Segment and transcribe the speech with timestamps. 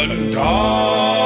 [0.00, 1.19] And our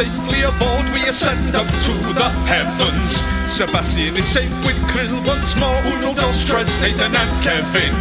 [0.00, 3.20] safely aboard, we ascend up to the heavens.
[3.52, 5.76] Sebastian is safe with Krill once more.
[5.92, 7.92] Uno, dos, tres, Nathan and Kevin.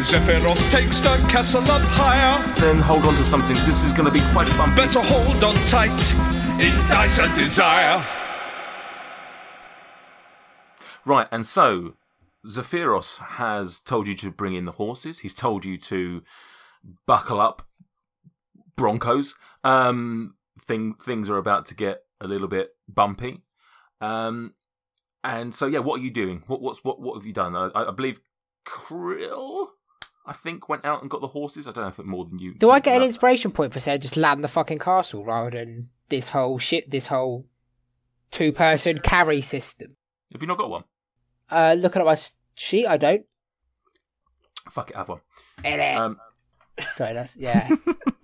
[0.00, 2.42] Zephyros takes the castle up higher.
[2.58, 3.56] Then hold on to something.
[3.64, 4.74] This is going to be quite fun.
[4.74, 6.12] Better hold on tight
[6.60, 8.04] in dice and desire.
[11.04, 11.94] Right, and so
[12.44, 15.20] Zephyros has told you to bring in the horses.
[15.20, 16.24] He's told you to
[17.06, 17.68] buckle up,
[18.74, 19.36] Broncos.
[19.62, 23.42] Um, thing things are about to get a little bit bumpy.
[24.00, 24.54] Um,
[25.24, 26.42] and so yeah, what are you doing?
[26.46, 27.56] What what's what what have you done?
[27.56, 28.20] I, I believe
[28.66, 29.68] Krill,
[30.24, 31.66] I think, went out and got the horses.
[31.66, 32.54] I don't know if it more than you.
[32.54, 35.90] Do I get an inspiration point for saying just land the fucking castle rather than
[36.08, 37.46] this whole ship, this whole
[38.30, 39.96] two person carry system?
[40.32, 40.84] Have you not got one?
[41.50, 42.16] Uh, looking at my
[42.54, 43.24] sheet, I don't.
[44.70, 45.20] Fuck it, have one.
[45.64, 46.18] Um,
[46.78, 47.68] Sorry, that's yeah.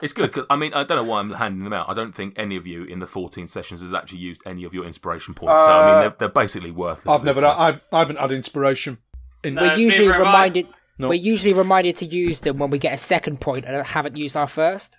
[0.00, 1.88] It's good because I mean I don't know why I'm handing them out.
[1.88, 4.72] I don't think any of you in the 14 sessions has actually used any of
[4.72, 5.64] your inspiration points.
[5.64, 7.14] so I mean Uh, they're, they're basically worthless.
[7.14, 7.44] I've never.
[7.44, 8.98] I've, I haven't had inspiration.
[9.42, 9.62] In No.
[9.62, 10.68] we're usually neither reminded.
[10.98, 11.08] No.
[11.08, 14.36] We're usually reminded to use them when we get a second point and haven't used
[14.36, 14.98] our first.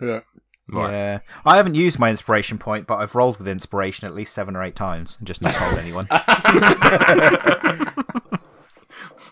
[0.00, 0.20] yeah.
[0.72, 0.92] Right.
[0.92, 4.54] Yeah, I haven't used my inspiration point, but I've rolled with inspiration at least seven
[4.54, 6.06] or eight times and just not told anyone.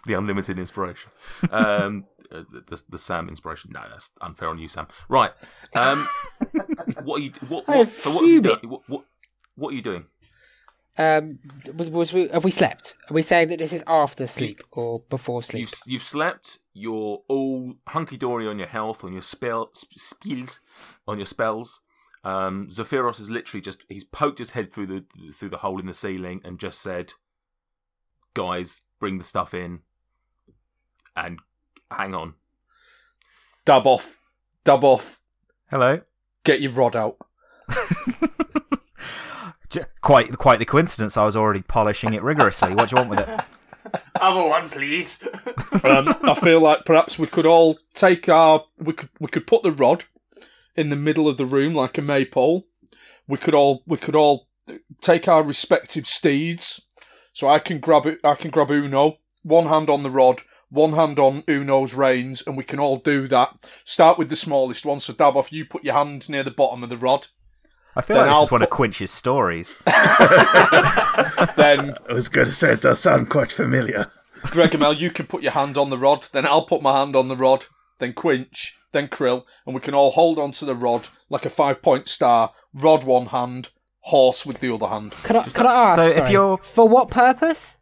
[0.06, 1.10] the unlimited inspiration.
[1.50, 3.70] Um, uh, the, the, Sam inspiration.
[3.72, 4.86] No, that's unfair on you, Sam.
[5.08, 5.32] Right.
[5.74, 6.08] Um,
[7.04, 7.32] what are you?
[7.48, 7.66] What?
[7.68, 8.58] What so what have you done?
[8.64, 9.04] What, what?
[9.56, 10.06] What are you doing?
[10.98, 11.38] Um,
[11.76, 12.94] was was we have we slept?
[13.08, 15.60] Are we saying that this is after sleep or before sleep?
[15.60, 16.58] You've you've slept.
[16.74, 20.60] You're all hunky dory on your health, on your spell sp- spells,
[21.06, 21.80] on your spells.
[22.24, 25.86] Um, Zephyros has literally just he's poked his head through the through the hole in
[25.86, 27.12] the ceiling and just said,
[28.34, 29.80] "Guys, bring the stuff in,
[31.24, 31.38] and
[31.90, 32.34] hang on."
[33.64, 34.18] Dub off.
[34.64, 35.20] Dub off.
[35.70, 36.00] Hello.
[36.44, 37.16] Get your rod out.
[40.00, 41.18] Quite, quite the coincidence.
[41.18, 42.74] I was already polishing it rigorously.
[42.74, 43.40] What do you want with it?
[44.20, 45.26] Other one, please.
[45.84, 48.64] Um, I feel like perhaps we could all take our.
[48.78, 50.04] We could we could put the rod
[50.74, 52.66] in the middle of the room like a maypole.
[53.28, 54.48] We could all we could all
[55.00, 56.80] take our respective steeds.
[57.32, 58.18] So I can grab it.
[58.24, 59.18] I can grab Uno.
[59.42, 60.42] One hand on the rod.
[60.70, 63.54] One hand on Uno's reins, and we can all do that.
[63.84, 65.00] Start with the smallest one.
[65.00, 65.50] So Dabov.
[65.52, 67.28] You put your hand near the bottom of the rod.
[67.96, 69.76] I feel Then like this I'll is one of put- Quinch's stories.
[71.56, 74.10] Then I was going to say it does sound quite familiar.
[74.42, 77.26] Gregomel, you can put your hand on the rod, then I'll put my hand on
[77.28, 77.66] the rod,
[77.98, 81.50] then Quinch, then Krill, and we can all hold on to the rod like a
[81.50, 83.70] five point star, rod one hand,
[84.00, 85.10] horse with the other hand.
[85.24, 85.98] Could I, could I ask?
[86.00, 87.78] So if sorry, you're- for what purpose?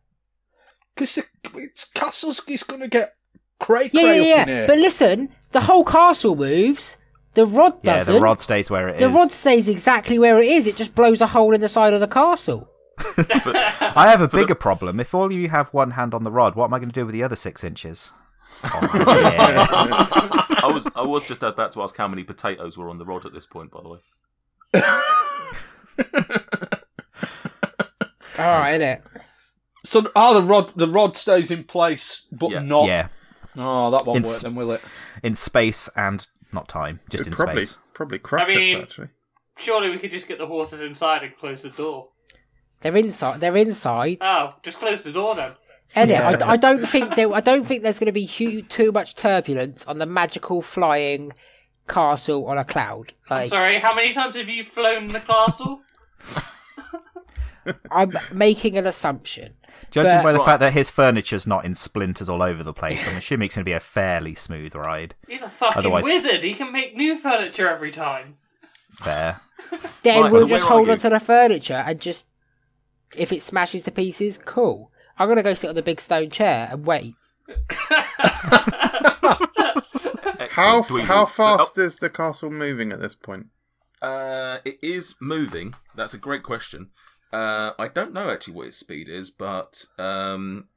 [0.96, 1.19] Because
[1.54, 3.14] it's castle's is going to get
[3.60, 4.54] cray Yeah, cray yeah, up in yeah.
[4.54, 4.66] here.
[4.66, 6.96] But listen, the whole castle moves.
[7.34, 8.14] The rod Yeah, doesn't.
[8.14, 9.00] Yeah, the rod stays where it is.
[9.00, 10.66] The rod stays exactly where it is.
[10.66, 12.70] It just blows a hole in the side of the castle.
[13.19, 14.98] I have a bigger problem.
[15.00, 17.04] If all you have one hand on the rod, what am I going to do
[17.04, 18.12] with the other six inches?
[18.64, 19.66] Oh, yeah.
[20.62, 23.26] I was I was just about to ask how many potatoes were on the rod
[23.26, 23.70] at this point.
[23.70, 23.99] By the way,
[28.38, 29.02] All right, innit?
[29.88, 32.61] So, ah, the rod, the rod stays in place, but Yeah.
[32.61, 32.87] not.
[32.87, 33.09] yeah,
[33.59, 34.83] Oh, that won't In work s- then, will it?
[35.23, 37.79] in space and not time, just It in probably space.
[37.94, 39.09] probably crush I mean- actually.
[39.59, 42.09] surely we could just get the horses inside and close the door.
[42.83, 43.41] They're inside.
[43.41, 44.19] They're inside.
[44.21, 45.53] Oh, just close the door then.
[45.94, 46.47] Elliot, Yeah.
[46.47, 47.33] I, I don't think there.
[47.33, 51.33] I don't think there's going to be hu- too much turbulence on the magical flying
[51.88, 53.15] castle on a cloud.
[53.31, 55.81] Like Sorry, how many times have you flown the castle?
[57.91, 59.55] I'm making an assumption.
[59.91, 60.44] Judging But- by the Right.
[60.44, 63.65] fact that his furniture's not in splinters all over the place, I'm assuming it's going
[63.65, 65.15] to be a fairly smooth ride.
[65.29, 66.43] He's a fucking Otherwise- wizard.
[66.43, 68.37] He can make new furniture every time.
[68.93, 69.41] Fair.
[70.03, 70.93] Then Right, we'll so just hold you?
[70.93, 72.29] on to the furniture and just,
[73.17, 74.93] if it smashes to pieces, cool.
[75.19, 77.15] I'm gonna go sit on the big stone chair and wait.
[80.50, 83.47] How how fast is the castle moving at this point?
[84.03, 85.75] Oh, uh, it is moving.
[85.94, 86.91] That's a great question.
[87.37, 90.69] Uh, I don't know actually what its speed is, but um,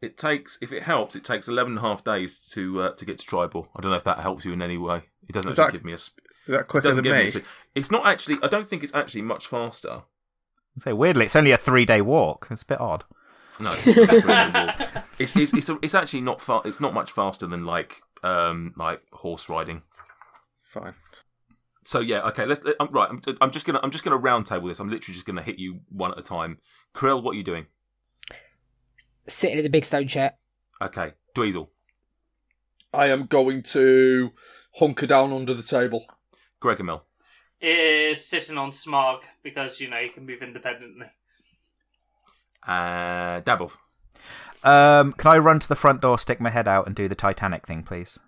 [0.00, 3.04] it takes, if it helps, it takes 11 and a half days to uh, to
[3.04, 3.68] get to Tribor.
[3.76, 5.02] I don't know if that helps you in any way.
[5.28, 5.98] It doesn't actually that give me a.
[6.00, 7.28] Sp- Is that it quicker than me me?
[7.28, 7.44] speed.
[7.74, 8.38] It's not actually.
[8.42, 10.04] I don't think it's actually much faster.
[10.78, 12.48] So weirdly, it's only a three-day walk.
[12.50, 13.04] It's a bit odd.
[13.60, 16.62] No, it's it's it's, it's actually not far.
[16.64, 19.82] It's not much faster than like um like horse riding.
[20.62, 20.94] Fine.
[21.88, 22.44] So yeah, okay.
[22.44, 22.60] Let's.
[22.78, 24.78] I'm, right, I'm, I'm just gonna I'm just gonna round table this.
[24.78, 26.58] I'm literally just gonna hit you one at a time.
[26.94, 27.64] Krill, what are you doing?
[29.26, 30.34] Sitting at the big stone chair.
[30.82, 31.68] Okay, Dweezil,
[32.92, 34.32] I am going to
[34.74, 36.04] hunker down under the table.
[36.60, 37.04] Gregomel,
[37.58, 41.06] Is sitting on Smog because you know he can move independently.
[42.66, 43.78] uh, Dabov.
[44.62, 47.14] Um, can I run to the front door, stick my head out, and do the
[47.14, 48.18] Titanic thing, please?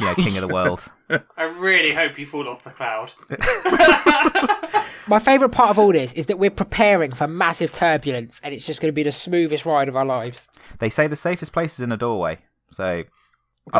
[0.00, 0.84] Yeah, King of the World.
[1.36, 3.12] I really hope you fall off the cloud.
[5.08, 8.64] My favourite part of all this is that we're preparing for massive turbulence, and it's
[8.64, 10.48] just going to be the smoothest ride of our lives.
[10.78, 12.38] They say the safest place is in a doorway,
[12.70, 13.04] so I'm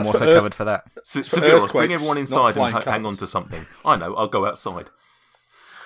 [0.03, 0.85] That's also for Earth- covered for that.
[0.99, 1.53] S- for Zephyros, bring
[1.93, 3.06] earthquakes, everyone not inside and flying ha- hang cats.
[3.12, 3.67] on to something.
[3.85, 4.14] I know.
[4.17, 4.91] I'll go outside.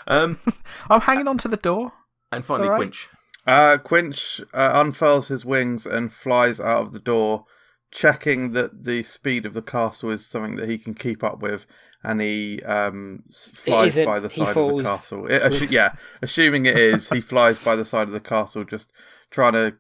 [0.06, 0.38] Um,
[0.90, 1.92] I'm hanging on to the door.
[2.32, 2.80] and finally, alright.
[2.80, 3.08] Quinch.
[3.46, 7.44] Uh, Quinch uh, unfurls his wings and flies out of the door,
[7.90, 11.66] checking that the speed of the castle is something that he can keep up with,
[12.02, 14.04] and he um, flies isn't.
[14.04, 15.26] by the He side of the castle.
[15.26, 18.90] It, assu- yeah, assuming it is, he flies by the side of the castle, just
[19.30, 19.76] trying to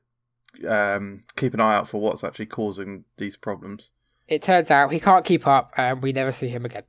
[0.68, 3.90] um, keep an eye out for what's actually causing these problems.
[4.28, 6.82] It turns out he can't keep up, and we never see him again.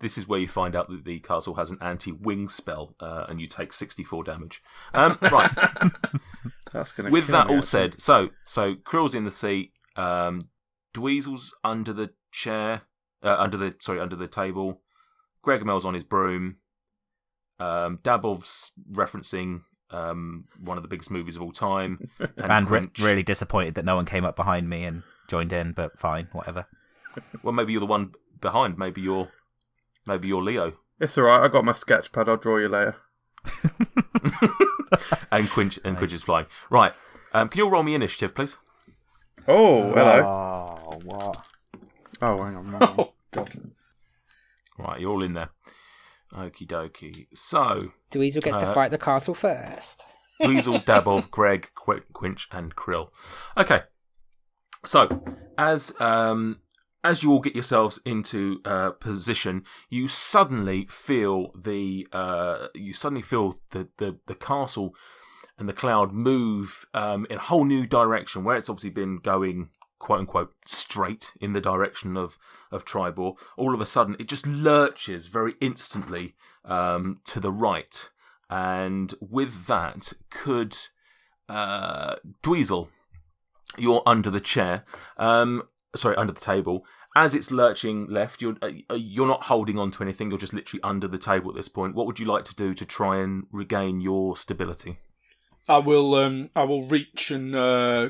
[0.00, 3.40] This is where you find out that the castle has an anti-wing spell, uh, and
[3.40, 4.62] you take 64 damage.
[4.94, 5.50] Um, right.
[6.72, 7.10] That's gonna.
[7.10, 9.72] With that me, all said, so so Krill's in the seat.
[9.96, 10.48] Um,
[10.94, 12.82] Dweezil's under the chair,
[13.22, 14.80] uh, under the sorry, under the table.
[15.44, 16.56] Gregmel's on his broom.
[17.58, 22.90] Um, Dabov's referencing um, one of the biggest movies of all time, and, And re-
[23.00, 26.66] really disappointed that no one came up behind me and joined in, but fine, whatever.
[27.42, 28.76] Well, maybe you're the one behind.
[28.78, 29.28] Maybe you're,
[30.06, 30.74] maybe you're Leo.
[31.00, 31.44] It's all right.
[31.44, 32.28] I got my sketch pad.
[32.28, 32.96] I'll draw you later.
[35.30, 36.46] and Quinch and Quinch is flying.
[36.70, 36.92] Right.
[37.32, 38.58] Um, can you all roll me initiative, please?
[39.48, 40.22] Oh, hello.
[40.92, 41.46] Oh, what?
[42.22, 42.66] Oh, hang on.
[42.66, 42.94] hang on.
[42.98, 43.54] Oh God!
[44.78, 45.50] Right, you're all in there.
[46.34, 47.26] Okie dokie.
[47.34, 50.04] So, Dweezil gets to Uh, fight the castle first.
[50.42, 53.08] Dweezil, Dabov, Greg, Qu- Quinch, and Krill.
[53.56, 53.82] Okay.
[54.84, 55.22] So,
[55.56, 56.60] as um,
[57.04, 63.22] as you all get yourselves into uh, position, you suddenly feel the uh, you suddenly
[63.22, 64.94] feel the, the the castle
[65.58, 69.70] and the cloud move um, in a whole new direction, where it's obviously been going
[69.98, 72.38] quote unquote straight in the direction of
[72.70, 73.32] of Tribor.
[73.56, 76.34] All of a sudden, it just lurches very instantly
[76.64, 78.10] um, to the right,
[78.50, 80.76] and with that, could
[81.48, 82.88] uh, Dweezil,
[83.78, 84.84] you're under the chair,
[85.16, 85.62] um,
[85.94, 86.84] sorry, under the table.
[87.16, 90.30] As it's lurching left, you're uh, you're not holding on to anything.
[90.30, 91.94] You're just literally under the table at this point.
[91.94, 94.98] What would you like to do to try and regain your stability?
[95.68, 96.14] I will.
[96.14, 97.54] Um, I will reach and.
[97.54, 98.08] Uh,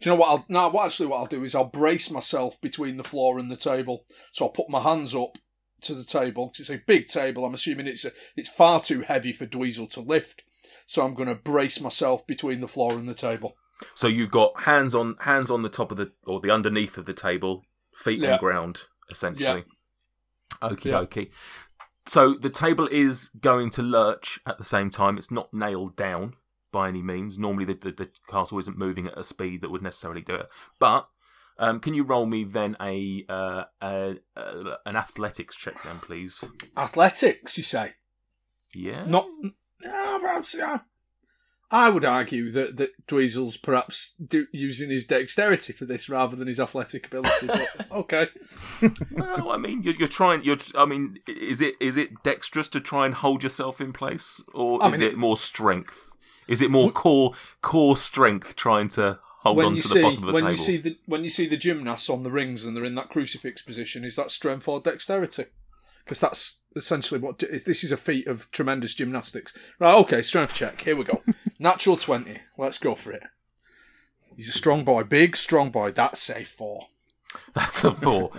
[0.00, 0.28] do you know what?
[0.28, 0.68] I'll no.
[0.68, 4.04] What actually, what I'll do is I'll brace myself between the floor and the table.
[4.32, 5.38] So I'll put my hands up
[5.82, 7.44] to the table 'cause it's a big table.
[7.44, 10.42] I'm assuming it's a, it's far too heavy for Dweezil to lift.
[10.86, 13.56] So I'm going to brace myself between the floor and the table.
[13.94, 17.04] So you've got hands on hands on the top of the or the underneath of
[17.04, 18.34] the table, feet Yeah.
[18.34, 19.64] on ground, essentially.
[20.62, 20.92] Okie Yeah.
[21.04, 21.30] dokie.
[22.06, 25.18] So the table is going to lurch at the same time.
[25.18, 26.34] It's not nailed down
[26.76, 27.38] by any means.
[27.38, 30.50] Normally the, the, the castle isn't moving at a speed that would necessarily do it.
[30.78, 31.08] But
[31.58, 36.44] um, can you roll me then a, uh, a, a an athletics check then, please?
[36.76, 37.94] Athletics, you say?
[38.74, 39.04] Yeah.
[39.04, 39.26] Not.
[39.82, 40.80] No, perhaps, yeah.
[41.70, 46.46] I would argue that, that Dweezil's perhaps do, using his dexterity for this rather than
[46.46, 47.46] his athletic ability.
[47.46, 48.28] But okay.
[49.12, 50.44] Well, I mean, you're, you're trying.
[50.44, 50.58] You're.
[50.76, 54.80] I mean, is it is it dexterous to try and hold yourself in place, or
[54.80, 56.05] I is mean- it more strength?
[56.48, 60.22] Is it more core core strength trying to hold when on to see the bottom
[60.24, 60.50] of the when table?
[60.52, 63.08] you see the when you see the gymnasts on the rings and they're in that
[63.08, 65.46] crucifix position, is that strength or dexterity?
[66.04, 69.54] Because that's essentially what this is a feat of tremendous gymnastics.
[69.78, 69.94] Right?
[69.94, 70.82] Okay, strength check.
[70.82, 71.22] Here we go.
[71.58, 72.40] Natural twenty.
[72.56, 73.24] Let's go for it.
[74.36, 75.92] He's a strong boy, big strong boy.
[75.92, 76.88] That's a four.
[77.54, 78.30] That's a four.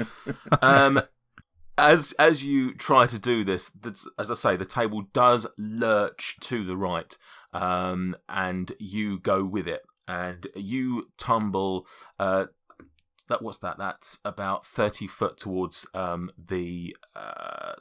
[0.62, 1.02] um,
[1.78, 3.72] as as you try to do this,
[4.18, 7.16] as I say, the table does lurch to the right,
[7.54, 11.86] um, and you go with it, and you tumble.
[12.20, 12.46] Uh,
[13.30, 13.78] that what's that?
[13.78, 17.74] That's about thirty foot towards um, the uh,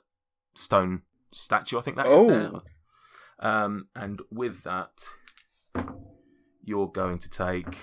[0.54, 1.78] stone statue.
[1.78, 2.26] I think that is Oh.
[2.28, 2.50] there.
[3.38, 5.04] Um, and with that,
[6.64, 7.76] you're going to take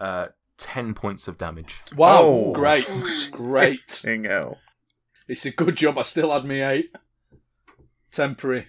[0.00, 1.80] uh, ten points of damage.
[1.96, 2.52] Wow, Oh.
[2.52, 2.86] great,
[3.32, 3.80] great.
[3.90, 4.58] Fucking hell.
[5.28, 5.98] It's a good job.
[5.98, 6.94] I still had me eight.
[8.10, 8.66] Temporary.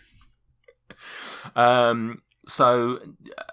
[1.56, 3.00] Um, so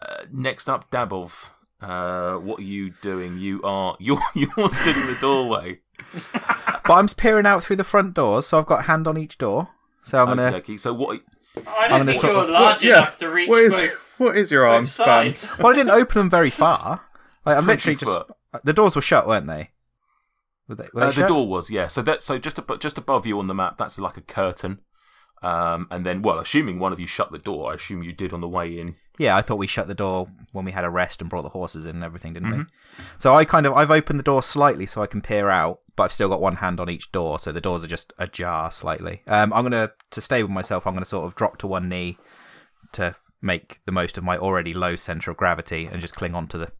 [0.02, 1.50] uh, next up, Dabov.
[1.80, 3.38] Uh, what are you doing?
[3.38, 5.80] You are you're you're stood in the doorway.
[6.86, 9.38] But I'm peering out through the front doors, so I've got a hand on each
[9.38, 9.68] door.
[10.02, 10.50] So I'm gonna.
[10.56, 10.80] Okey-dokey.
[10.80, 11.20] So what?
[11.66, 14.36] I don't gonna think you're of- large yeah, enough to reach What is both, what
[14.36, 15.34] is your both arm span?
[15.58, 17.02] Well, I didn't open them very far.
[17.46, 18.20] Like, I'm 20 literally just.
[18.64, 19.70] The doors were shut, weren't they?
[20.68, 21.86] Were they, were they Uh, the door was yeah.
[21.86, 24.80] So that so just ab- just above you on the map, that's like a curtain.
[25.42, 28.32] Um, and then well, assuming one of you shut the door, I assume you did
[28.32, 28.96] on the way in.
[29.18, 31.50] Yeah, I thought we shut the door when we had a rest and brought the
[31.50, 32.56] horses in and everything, didn't we?
[32.58, 33.02] Mm-hmm.
[33.18, 36.04] So I kind of I've opened the door slightly so I can peer out, but
[36.04, 39.22] I've still got one hand on each door, so the doors are just ajar slightly.
[39.26, 40.86] Um, I'm gonna to stay with myself.
[40.86, 42.18] I'm gonna sort of drop to one knee
[42.92, 46.58] to make the most of my already low center of gravity and just cling onto
[46.58, 46.72] the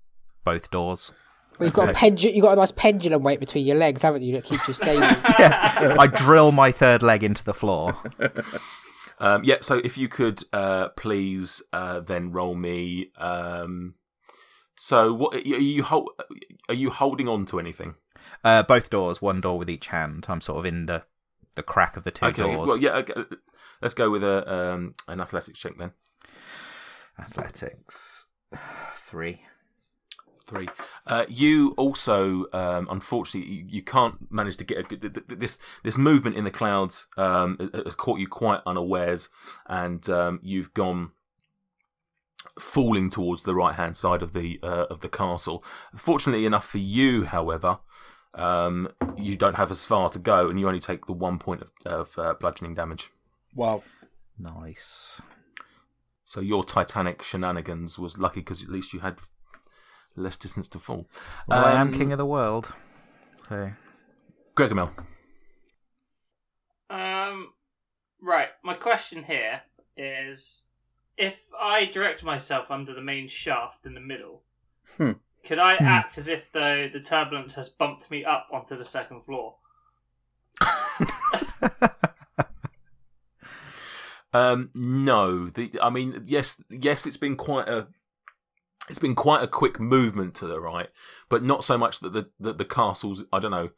[0.45, 1.13] both doors.
[1.61, 4.23] Well, you've got a pendu- You've got a nice pendulum weight between your legs, haven't
[4.23, 4.35] you?
[4.35, 5.01] That keeps you stable.
[5.39, 7.97] yeah, I drill my third leg into the floor.
[9.23, 9.57] Um, yeah.
[9.61, 13.11] So if you could uh, please uh, then roll me.
[13.19, 13.97] Um,
[14.79, 16.15] so what are you hol-
[16.71, 17.97] are you holding on to anything?
[18.43, 20.25] Uh, both doors, one door with each hand.
[20.31, 21.03] I'm sort of in the
[21.55, 22.43] the crack of the two Okay.
[22.43, 22.67] doors.
[22.69, 22.93] Well, yeah.
[22.93, 23.13] Okay.
[23.83, 25.93] Let's go with a um, an athletics check then.
[27.19, 28.29] Athletics
[28.97, 29.43] three.
[30.51, 30.69] Three.
[31.07, 35.01] Uh, you also, um, unfortunately, you, you can't manage to get a good.
[35.01, 39.29] th- th- This this movement in the clouds um, has caught you quite unawares,
[39.67, 41.13] and um, you've gone
[42.59, 45.63] falling towards the right hand side of the uh, of the castle.
[45.95, 47.79] Fortunately enough for you, however,
[48.35, 51.63] um, you don't have as far to go, and you only take the one point
[51.63, 53.11] of, of uh, bludgeoning damage.
[53.55, 53.85] Wow.
[54.37, 55.23] Nice.
[56.25, 59.19] So your Titanic shenanigans was lucky because at least you had
[60.17, 61.07] less distance to fall.
[61.47, 62.73] Well, I am Um, king of the world.
[63.49, 63.71] So
[64.57, 64.91] Gregomel.
[66.89, 67.53] Um,
[68.21, 68.49] right.
[68.65, 69.63] My question here
[69.97, 70.63] is:
[71.17, 74.43] if I direct myself under the main shaft in the middle,
[74.97, 75.13] Hmm.
[75.45, 75.85] could I Hmm.
[75.85, 79.57] act as if though the turbulence has bumped me up onto the second floor?
[84.33, 87.89] Um, no, the I mean, yes, yes, it's been quite a,
[88.91, 90.89] it's been quite a quick movement to the right,
[91.29, 93.71] but not so much that the that the castle's I don't know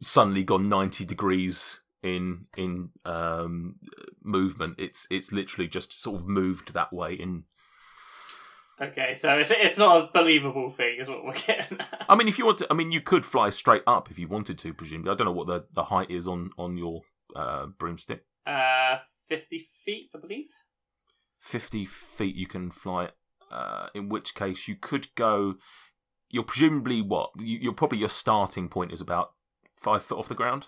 [0.00, 3.76] suddenly gone ninety degrees in in um
[4.22, 4.76] movement.
[4.78, 7.44] It's it's literally just sort of moved that way in.
[8.80, 11.80] Okay, so it's it's not a believable thing, is what we're getting.
[11.80, 12.06] at.
[12.08, 14.28] I mean, if you want to, I mean, you could fly straight up if you
[14.28, 14.72] wanted to.
[14.72, 17.02] Presumably, I don't know what the, the height is on on your
[17.36, 18.24] uh, broomstick.
[18.46, 20.48] Uh, fifty feet, I believe.
[21.42, 23.08] 50 feet you can fly
[23.52, 25.54] uh, in which case you could go
[26.30, 29.32] you're presumably what you, you're probably your starting point is about
[29.76, 30.66] five foot off the ground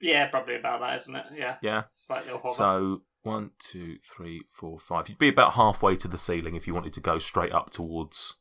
[0.00, 1.26] Yeah, probably about that, isn't it?
[1.36, 2.50] Yeah, yeah slightly hover.
[2.50, 6.74] so one two three four five you'd be about halfway to the ceiling if you
[6.74, 8.34] wanted to go straight up towards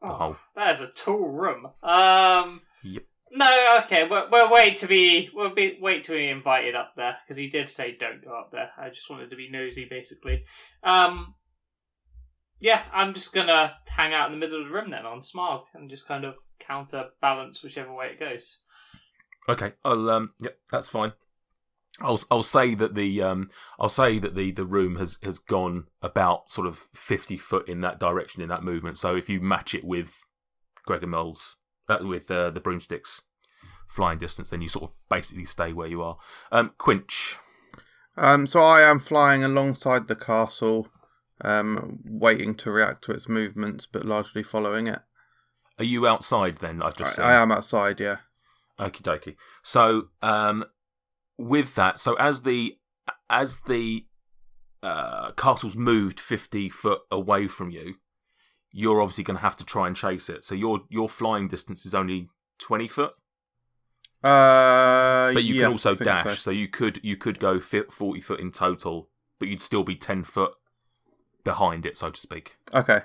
[0.00, 1.68] the Oh, hole That is a tall room.
[1.82, 2.60] Um.
[2.84, 3.04] Yep.
[3.34, 4.06] No, okay.
[4.06, 5.30] We'll, we'll wait to be.
[5.32, 8.50] We'll be wait to be invited up there because he did say don't go up
[8.50, 8.70] there.
[8.76, 10.44] I just wanted to be nosy, basically.
[10.82, 11.34] Um.
[12.62, 15.66] Yeah, I'm just gonna hang out in the middle of the room then on Smog
[15.74, 18.58] and just kind of counterbalance whichever way it goes.
[19.48, 21.12] okay i'll um yep that's fine
[22.00, 25.88] I'll I'll say that the um I'll say that the the room has has gone
[26.00, 28.96] about sort of fifty foot in that direction in that movement.
[28.96, 30.22] So if you match it with
[30.88, 31.56] Gregomel's
[31.90, 33.20] uh, with uh, the broomsticks
[33.88, 36.16] flying distance, then you sort of basically stay where you are.
[36.50, 37.36] Um, Quinch.
[38.16, 40.88] Um, so I am flying alongside the castle,
[41.42, 45.00] um, waiting to react to its movements, but largely following it.
[45.78, 46.82] Are you outside then?
[46.82, 47.18] I've I, just.
[47.18, 48.18] I am outside, yeah.
[48.78, 49.36] Okie dokie.
[49.62, 50.64] So, um,
[51.38, 52.78] with that, so as the
[53.28, 54.06] as the
[54.82, 57.96] uh, castle's moved fifty foot away from you,
[58.70, 60.44] you're obviously going to have to try and chase it.
[60.44, 63.12] So your your flying distance is only twenty foot,
[64.22, 66.24] Uh, but you yes, can also dash.
[66.26, 66.34] so.
[66.34, 66.50] So.
[66.50, 69.08] you could you could go forty foot in total,
[69.38, 70.52] but you'd still be ten foot
[71.44, 72.56] behind it, so to speak.
[72.72, 73.00] Okay.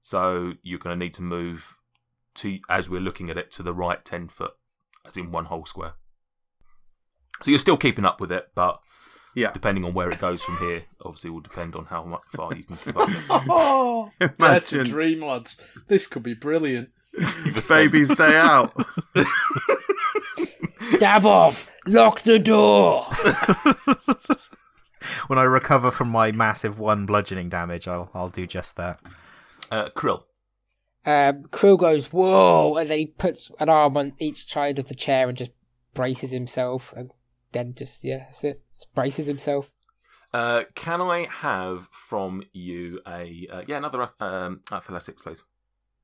[0.00, 1.76] So you're going to need to move
[2.36, 4.52] to as we're looking at it to the right ten foot,
[5.06, 5.94] as in one whole square.
[7.42, 8.80] So you're still keeping up with it, but
[9.34, 9.52] Yeah.
[9.52, 12.62] depending on where it goes from here, obviously will depend on how much far you
[12.64, 13.08] can keep up.
[13.50, 15.58] Oh, dare to dream, lads.
[15.88, 16.90] This could be brilliant.
[17.12, 18.74] the baby's day out.
[20.98, 21.66] Dabov!
[21.86, 23.06] Lock the door!
[25.28, 29.00] When I recover from my massive one bludgeoning damage, I'll I'll do just that.
[29.70, 30.22] Uh, Krill,
[31.04, 32.76] Um, Krill goes, whoa!
[32.76, 35.50] And then he puts an arm on each side of the chair and just
[35.94, 36.92] braces himself.
[36.96, 37.10] And
[37.52, 38.62] then just, yeah, that's it.
[38.72, 39.70] Just braces himself.
[40.32, 45.44] uh, can I have from you a uh, yeah another um, athletics, please?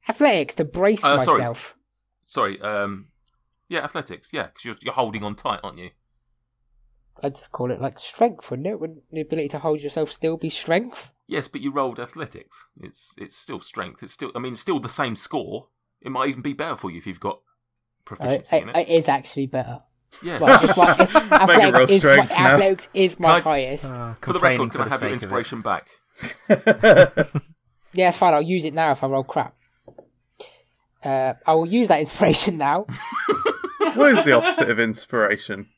[0.08, 1.38] Athletics to brace Uh, sorry.
[1.38, 1.76] myself.
[2.26, 3.08] Sorry, um,
[3.68, 5.90] yeah, athletics, yeah, because you're you're holding on tight, aren't you?
[7.22, 8.78] I'd just call it like strength, wouldn't it?
[8.80, 11.12] Wouldn't the ability to hold yourself still be strength?
[11.26, 12.66] Yes, but you rolled athletics.
[12.80, 14.02] It's it's still strength.
[14.02, 15.68] It's still I mean, still the same score.
[16.00, 18.76] It might even be better for you if you've got Uh, proficiency it, in it.
[18.76, 19.80] it is actually better.
[20.22, 20.42] Yes.
[20.42, 23.84] Well, it's my, it's, athletics, is my, athletics is my I- highest.
[23.86, 25.24] Uh, for the complaining record, can I the have your sake of it.
[25.24, 25.88] inspiration back?
[27.94, 28.32] Yeah, it's fine.
[28.32, 29.54] I'll use it now if I roll crap.
[31.04, 32.86] Uh, I will use that inspiration now.
[33.94, 35.68] what is the opposite of inspiration?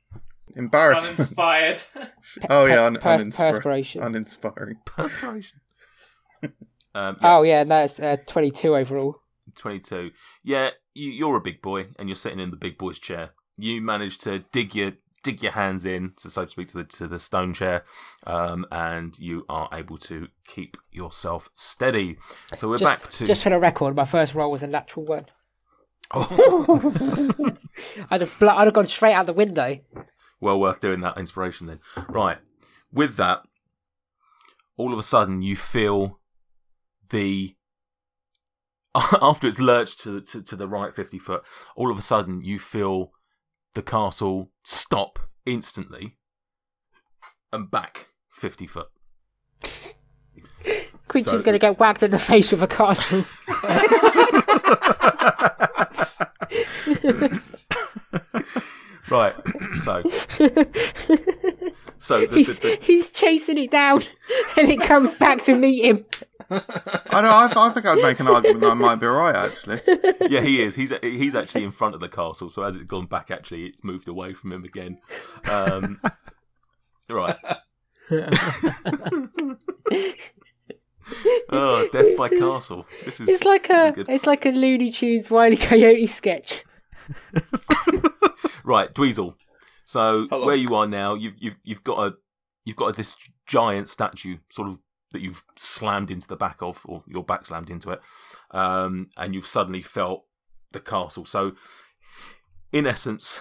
[0.57, 1.19] Embarrassment.
[1.19, 1.83] Uninspired.
[2.51, 4.03] oh yeah, un- Pers- uninspira- perspiration.
[4.03, 4.77] uninspiring.
[4.85, 5.61] Perspiration.
[6.43, 6.53] um,
[6.95, 9.21] yeah, Oh yeah, that's uh, twenty-two overall.
[9.57, 10.11] 22.
[10.43, 13.31] Yeah, you, you're a big boy, and you're sitting in the big boy's chair.
[13.57, 16.85] You manage to dig your dig your hands in, so, so to speak, to the
[16.85, 17.85] to the stone chair,
[18.27, 22.17] um, and you are able to keep yourself steady.
[22.57, 25.07] So we're Just, back to just for the record, my first roll was a natural
[25.07, 25.27] one.
[26.13, 26.93] Oh,
[28.11, 29.79] I'd have, bl- I'd have gone straight out the window.
[30.41, 31.81] Well worth doing that inspiration then.
[32.09, 32.39] Right,
[32.93, 33.43] with that,
[34.77, 36.21] all of a sudden you feel
[37.11, 37.57] the
[38.95, 41.43] after it's lurched to, to to the right fifty foot.
[41.77, 43.13] All of a sudden you feel
[43.75, 46.17] the castle stop instantly
[47.53, 48.89] and back fifty foot.
[51.09, 53.25] Creature's So going to get whacked in the face with a castle.
[59.11, 59.35] Right,
[59.77, 60.03] so
[61.99, 64.01] so the, he's, the, the, he's chasing it down,
[64.57, 66.07] and it comes back to meet him.
[66.51, 67.31] I know.
[67.31, 69.81] I, I think I'd make an argument that I might be right actually.
[70.29, 70.75] yeah, he is.
[70.75, 72.51] He's he's actually in front of the castle.
[72.51, 74.99] So as it's gone back, actually, it's moved away from him again.
[75.51, 76.01] Um,
[77.09, 77.37] right.
[81.51, 82.87] oh, death by is- castle.
[83.05, 83.29] This is.
[83.29, 84.09] It's like this a good.
[84.09, 86.65] it's like a Looney Tunes Wiley Coyote sketch.
[88.65, 89.35] right, Dweezil.
[89.85, 90.47] So Hello.
[90.47, 92.15] where you are now, you've you've you've got a
[92.65, 94.79] you've got this giant statue, sort of
[95.13, 98.01] that you've slammed into the back of, or your back slammed into it,
[98.51, 100.25] um, and you've suddenly felt
[100.73, 101.25] the castle.
[101.25, 101.53] So,
[102.73, 103.41] in essence,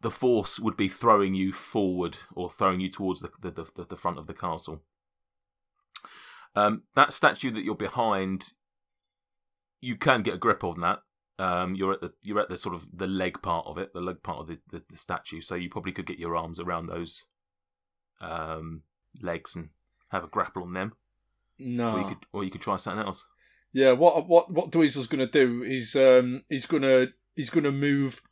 [0.00, 3.96] the force would be throwing you forward or throwing you towards the the, the, the
[3.96, 4.82] front of the castle.
[6.54, 8.52] Um, that statue that you're behind,
[9.80, 11.00] you can get a grip on that.
[11.38, 14.00] Um, you're at the you're at the sort of the leg part of it, the
[14.00, 15.40] leg part of the, the, the statue.
[15.40, 17.24] So you probably could get your arms around those
[18.20, 18.82] um,
[19.20, 19.70] legs and
[20.10, 20.92] have a grapple on them,
[21.58, 21.96] No.
[21.96, 23.26] or you could or you could try something else.
[23.72, 27.64] Yeah, what what what Dweezil's going to do is um he's going to he's going
[27.64, 28.22] to move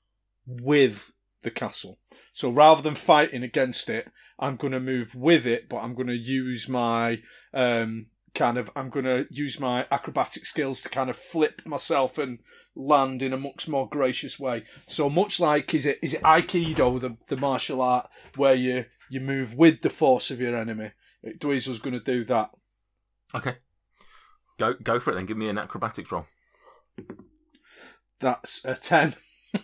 [0.47, 1.99] with the castle.
[2.33, 4.09] So rather than fighting against it,
[4.39, 7.19] I'm going to move with it, but I'm going to use my
[7.55, 12.19] um kind of I'm going to use my acrobatic skills to kind of flip myself
[12.19, 12.39] and
[12.75, 14.65] land in a much more gracious way.
[14.87, 19.21] So much like is it is it aikido the the martial art where you you
[19.21, 20.93] move with the force of your enemy.
[21.39, 22.51] Dweezil's going to do that.
[23.35, 23.57] Okay,
[24.59, 25.27] go go for it then.
[25.27, 26.27] Give me an acrobatics roll.
[28.21, 29.17] That's a 10.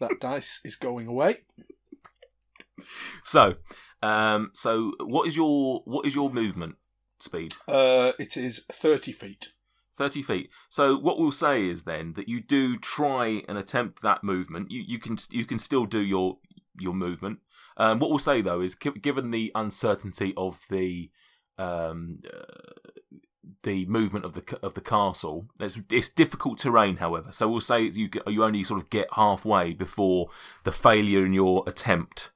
[0.00, 1.38] that dice is going away.
[3.24, 3.56] So,
[4.02, 6.76] um, so what is your what is your movement
[7.18, 7.54] speed?
[7.68, 9.52] Uh, it is 30 feet.
[9.96, 10.50] 30 feet.
[10.70, 14.70] So what we'll say is then that you do try and attempt that movement.
[14.70, 16.38] You you can you can still do your
[16.78, 17.40] your movement.
[17.76, 21.10] Um, what we'll say though is given the uncertainty of the
[21.58, 22.90] um, uh,
[23.62, 25.48] the movement of the of the castle.
[25.58, 27.32] It's, it's difficult terrain, however.
[27.32, 30.30] So we'll say you you only sort of get halfway before
[30.64, 32.30] the failure in your attempt.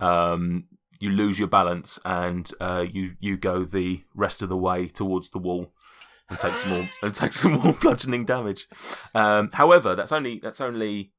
[0.00, 0.64] Um,
[1.00, 5.30] you lose your balance and uh, you you go the rest of the way towards
[5.30, 5.72] the wall
[6.28, 8.68] and take some more and take some more bludgeoning damage.
[9.14, 11.12] Um, however, that's only that's only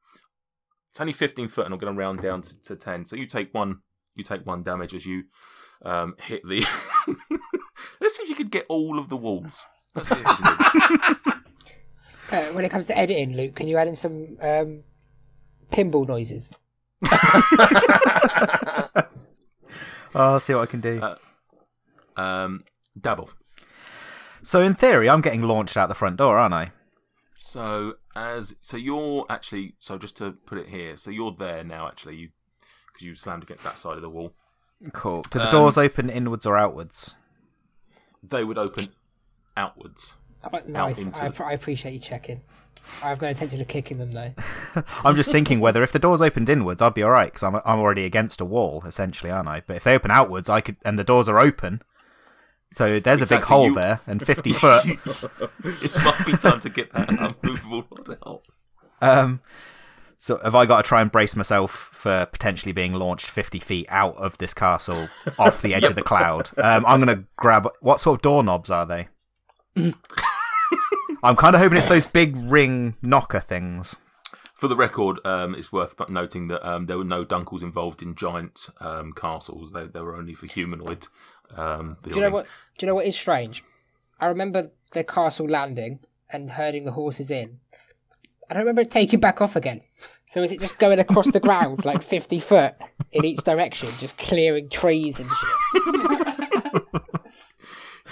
[0.91, 3.05] it's only fifteen foot, and I'm going to round down to, to ten.
[3.05, 3.79] So you take one
[4.15, 5.25] you take one damage as you
[5.83, 6.65] um, hit the.
[8.01, 9.65] Let's see if you could get all of the walls.
[9.95, 11.33] Let's see if you can do it.
[12.29, 14.83] Uh, when it comes to editing, Luke, can you add in some um,
[15.71, 16.51] pinball noises?
[20.19, 20.99] Oh, I'll see what I can do.
[21.01, 21.15] Uh,
[22.19, 22.63] Um,
[22.99, 23.29] Dabble.
[24.41, 26.71] so in theory, I'm getting launched out the front door, aren't I?
[27.37, 31.87] So as so you're actually so just to put it here, so you're there now
[31.87, 32.29] actually you
[32.91, 34.33] because you slammed against that side of the wall.
[34.93, 35.21] Cool.
[35.29, 37.15] Do the Um, doors open inwards or outwards?
[38.23, 38.89] They would open
[39.55, 40.13] outwards.
[40.43, 40.99] Oh, nice.
[40.99, 42.41] into I, the- I appreciate you checking.
[43.03, 44.33] I have no intention of kicking them though.
[45.03, 47.55] I'm just thinking whether if the doors opened inwards, I'd be all right because I'm
[47.55, 49.61] I'm already against a wall essentially, aren't I?
[49.65, 51.81] But if they open outwards, I could, and the doors are open,
[52.71, 54.85] so there's a big hole you- there and 50 foot.
[54.85, 57.09] it might be time to get that
[57.43, 58.41] unmovable rod out.
[59.01, 59.41] Um,
[60.17, 63.85] so have I got to try and brace myself for potentially being launched 50 feet
[63.89, 66.49] out of this castle off the edge of the cloud?
[66.57, 67.67] Um, I'm going to grab.
[67.81, 69.07] What sort of doorknobs are they?
[71.23, 73.97] I'm kind of hoping it's those big ring knocker things.
[74.53, 78.15] For the record, um, it's worth noting that um, there were no dunkles involved in
[78.15, 79.71] giant um, castles.
[79.71, 81.07] They, they were only for humanoid
[81.55, 82.45] um, Do you know what?
[82.77, 83.63] Do you know what is strange?
[84.19, 85.99] I remember the castle landing
[86.31, 87.59] and herding the horses in.
[88.49, 89.81] I don't remember it taking back off again.
[90.27, 92.75] So is it just going across the ground like fifty foot
[93.11, 96.11] in each direction, just clearing trees and shit?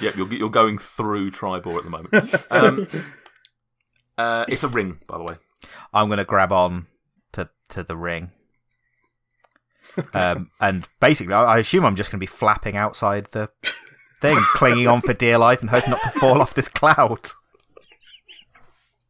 [0.02, 2.36] Yep, you're you're going through Tribor at the moment.
[2.52, 2.88] Um,
[4.18, 5.36] uh, it's a ring, by the way.
[5.94, 6.88] I'm going to grab on
[7.34, 8.32] to to the ring.
[10.14, 13.50] Um, and basically, I I assume I'm just going to be flapping outside the
[14.22, 17.32] thing, clinging on for dear life and hoping not to fall off this cloud.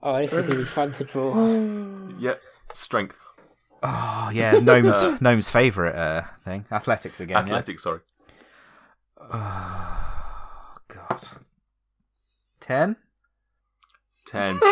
[0.04, 1.34] Oh, this is gonna be fun to draw.
[2.20, 3.18] Yep, strength,
[3.88, 7.36] Oh yeah, gnome's gnome's favourite uh, thing, athletics again.
[7.36, 7.44] yeah?
[7.44, 7.84] athletics.
[7.84, 8.00] Sorry,
[10.96, 11.22] God,
[12.60, 12.96] ten.
[14.26, 14.60] ten.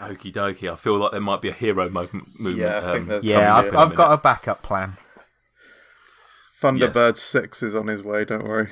[0.00, 0.70] Okie dokie.
[0.70, 2.38] I feel like there might be a hero movement.
[2.38, 4.96] movement Yeah, I think um, there's yeah I've, in a I've got a backup plan.
[6.60, 8.24] Thunderbird Six is on his way.
[8.24, 8.68] Don't worry.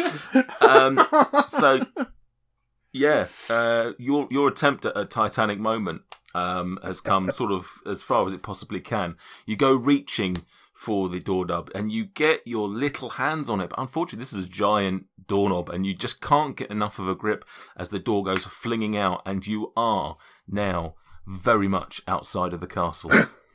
[0.60, 0.98] um,
[1.48, 1.84] so
[2.92, 6.02] yeah, uh, your your attempt at a Titanic moment
[6.34, 9.16] um, has come sort of as far as it possibly can.
[9.46, 10.36] You go reaching
[10.84, 14.44] for the doorknob and you get your little hands on it, but unfortunately, this is
[14.44, 17.44] a giant doorknob, and you just can't get enough of a grip
[17.76, 20.16] as the door goes flinging out, and you are
[20.46, 20.94] now
[21.26, 23.10] very much outside of the castle.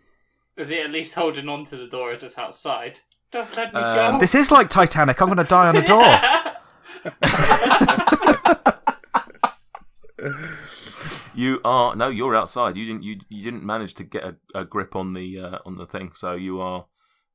[0.58, 3.00] Is he at least holding on to the door as it's outside?
[3.32, 4.20] Don't let me Um, go.
[4.20, 5.22] This is like Titanic.
[5.22, 6.04] I'm going to die on the door.
[11.36, 12.76] You are no, you're outside.
[12.76, 13.04] You didn't.
[13.04, 16.12] You you didn't manage to get a, a grip on the uh, on the thing,
[16.14, 16.88] so you are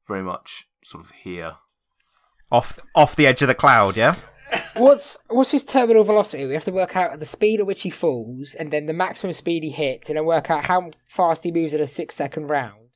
[0.06, 1.56] very much sort of here.
[2.52, 3.96] off off the edge of the cloud.
[3.96, 4.16] Yeah.
[4.76, 6.46] What's what's his terminal velocity?
[6.46, 9.32] We have to work out the speed at which he falls, and then the maximum
[9.32, 12.48] speed he hits, and then work out how fast he moves in a six second
[12.48, 12.88] round.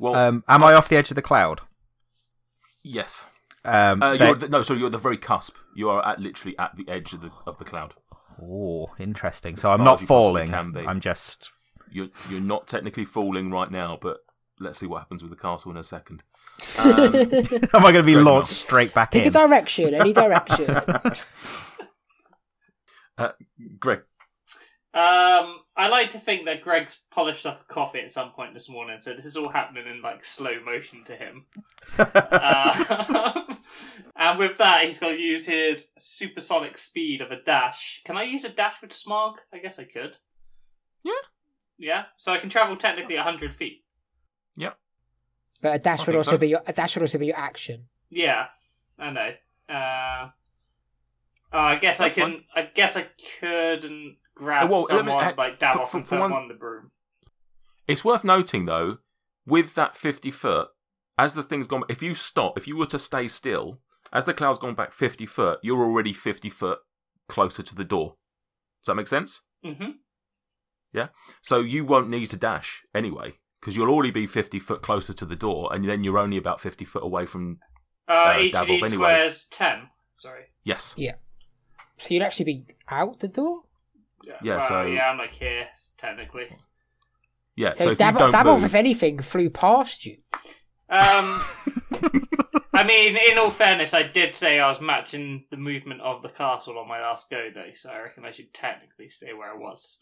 [0.00, 1.60] Well, Um, am I off the edge of the cloud?
[2.82, 3.26] yes.
[3.66, 5.56] Um, Uh, you're the, no, sorry, you're at the very cusp.
[5.74, 7.94] You are at literally at the edge of the of the cloud.
[8.42, 9.54] Oh, interesting.
[9.54, 10.50] As So I'm not as you possibly falling.
[10.50, 10.86] can be.
[10.86, 11.50] I'm just.
[11.90, 14.18] You're you're not technically falling right now, but
[14.60, 16.22] let's see what happens with the castle in a second.
[16.78, 17.14] Um,
[17.74, 18.54] Am I going to be Greg, launched no.
[18.54, 20.66] straight back Pick a direction, any direction.
[23.78, 24.00] Greg,
[24.92, 28.68] Um, I like to think that Greg's polished off a coffee at some point this
[28.68, 31.46] morning, so this is all happening in like slow motion to him.
[31.98, 33.42] uh,
[34.16, 38.02] and with that, he's going to use his supersonic speed of a dash.
[38.04, 39.40] Can I use a dash with smog?
[39.52, 40.16] I guess I could.
[41.04, 41.12] Yeah.
[41.78, 43.84] Yeah, so I can travel technically hundred feet.
[45.64, 46.38] But a dash I would also so.
[46.38, 47.86] be your a dash would also be your action.
[48.10, 48.46] Yeah,
[48.98, 49.30] I know.
[49.68, 50.28] Uh,
[51.52, 52.44] oh, I guess That's I can.
[52.54, 53.06] I guess I
[53.40, 56.32] couldn't grab Uh, well, let me- someone uh, like Davos for- and for put one-
[56.32, 56.90] on the broom.
[57.88, 58.98] it's worth noting though,
[59.46, 60.68] with that fifty foot,
[61.18, 63.80] as the thing's gone, if you stop, if you were to stay still,
[64.12, 66.78] as the cloud's gone back fifty foot, you're already fifty foot
[67.28, 68.16] closer to the door.
[68.82, 69.40] Does that make sense?
[69.64, 69.90] Mm-hmm.
[70.92, 71.08] Yeah.
[71.42, 75.24] So you won't need to dash anyway, because you'll already be fifty foot closer to
[75.24, 77.60] the door, and then you're only about fifty foot away from.
[78.06, 79.04] Uh, Uh, each of these anyway.
[79.14, 79.88] squares ten.
[80.12, 80.44] Sorry.
[80.64, 80.94] Yes.
[80.98, 81.14] Yeah.
[81.96, 83.62] So you'd actually be out the door.
[84.22, 84.34] Yeah.
[84.42, 86.48] Yeah, well, so- yeah, I'm like here technically.
[87.56, 87.72] Yeah.
[87.72, 90.18] So, So, if you Dab- don't Dabov, move, if anything, flew past you.
[90.90, 91.40] Um,
[92.74, 96.28] I mean, in all fairness, I did say I was matching the movement of the
[96.28, 99.56] castle on my last go, though, so I reckon I should technically stay where I
[99.56, 99.98] was.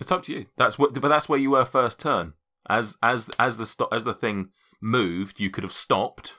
[0.00, 0.46] It's up to you.
[0.56, 2.34] That's what, but that's where you were first turn.
[2.68, 6.38] As as as the sto- as the thing moved, you could have stopped,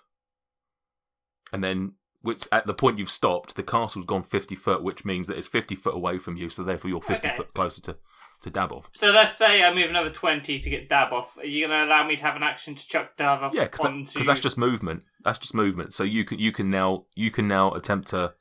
[1.53, 5.27] and then which at the point you've stopped, the castle's gone fifty foot, which means
[5.27, 6.49] that it's fifty foot away from you.
[6.49, 7.37] So therefore, you're fifty Okay.
[7.37, 7.97] foot closer to
[8.41, 8.85] to Dabov.
[8.91, 11.37] So let's say I move another 20 to get Dabov.
[11.39, 13.83] Are you going to allow me to have an action to chuck Dabov Yeah, because
[13.83, 14.23] onto...
[14.23, 15.01] that's just movement.
[15.23, 15.95] That's just movement.
[15.95, 18.33] So you can you can now you can now attempt to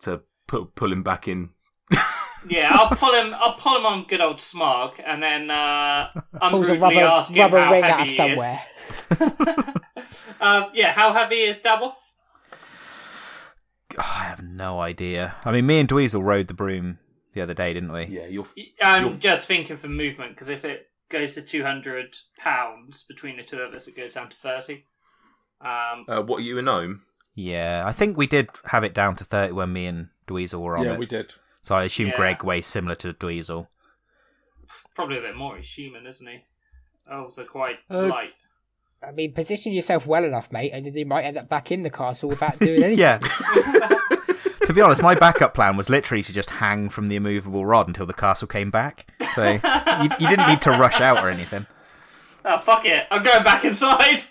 [0.00, 1.50] to put, pull him back in.
[2.48, 3.34] Yeah, I'll pull him.
[3.38, 6.08] I'll pull him on good old Smog, and then uh,
[6.40, 8.58] Pulls a unrudely rubber, ask him rubber how ring heavy out of he somewhere.
[9.10, 10.34] is.
[10.40, 11.92] um, yeah, how heavy is Dabov?
[13.98, 15.34] I have no idea.
[15.44, 16.98] I mean, me and Dweezil rode the broom
[17.34, 18.04] the other day, didn't we?
[18.04, 18.46] Yeah, you're.
[18.80, 23.42] I'm You're- just thinking for movement because if it goes to 200 pounds between the
[23.42, 24.84] two of us, it goes down to 30.
[25.60, 27.02] Um, Uh, what are you a gnome?
[27.34, 30.76] Yeah, I think we did have it down to 30 when me and Dweezil were
[30.76, 30.98] on Yeah, it.
[30.98, 31.34] we did.
[31.62, 32.16] So I assume Yeah.
[32.16, 33.66] Greg weighs similar to Dweezil.
[34.94, 35.56] probably a bit more.
[35.56, 36.44] He's human, isn't he?
[37.10, 38.30] Also quite Uh, light.
[39.06, 41.90] I mean, position yourself well enough, mate, and you might end up back in the
[41.90, 42.98] castle without doing anything.
[42.98, 43.18] Yeah.
[44.66, 47.88] to be honest, my backup plan was literally to just hang from the immovable rod
[47.88, 49.06] until the castle came back.
[49.34, 51.66] So you, you didn't need to rush out or anything.
[52.44, 53.06] Oh fuck it!
[53.10, 54.24] I'm going back inside.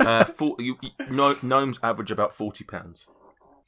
[0.00, 3.06] Uh, four, you, you, gno- gnomes average about forty pounds.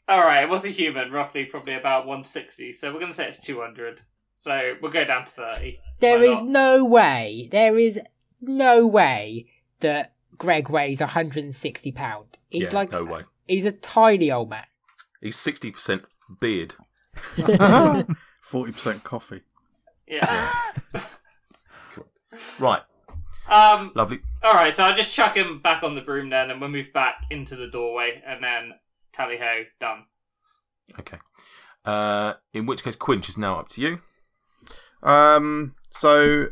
[0.09, 1.13] All right, it was a human?
[1.13, 2.73] Roughly, probably about 160.
[2.73, 4.03] So we're gonna say it's 200.
[4.37, 5.79] So we'll go down to 30.
[6.01, 6.47] There Why is not?
[6.51, 8.01] no way, there is
[8.41, 9.47] no way
[9.81, 12.39] that Greg weighs 160 pound.
[12.49, 13.23] He's yeah, like no way.
[13.47, 14.65] he's a tiny old man.
[15.21, 16.05] He's sixty percent
[16.41, 16.75] beard.
[18.41, 19.43] Forty percent coffee.
[20.09, 20.53] Yeah.
[22.61, 22.81] Right,
[23.49, 23.91] um.
[23.97, 24.21] lovely.
[24.43, 24.73] All right.
[24.73, 27.57] So I'll just chuck him back on the broom then, and we'll move back into
[27.57, 28.73] the doorway, and then
[29.13, 30.05] tally ho, done.
[30.99, 31.19] Okay.
[31.85, 34.01] Uh, in which case, Quinch is now up to you.
[35.03, 35.75] Um.
[35.91, 36.49] So,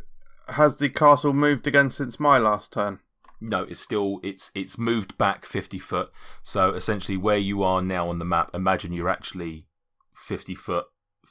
[0.48, 3.00] has the castle moved again since my last turn?
[3.40, 6.10] No, it's still it's it's moved back fifty foot.
[6.42, 9.66] So essentially, where you are now on the map, imagine you're actually
[10.14, 10.86] fifty foot
[11.24, 11.30] f-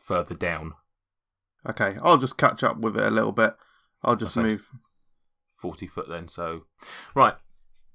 [0.00, 0.72] further down,
[1.68, 3.54] Okay, I'll just catch up with it a little bit.
[4.02, 4.48] I'll just Okay.
[4.48, 4.66] move.
[5.54, 6.28] forty foot then.
[6.28, 6.62] So,
[7.14, 7.36] right,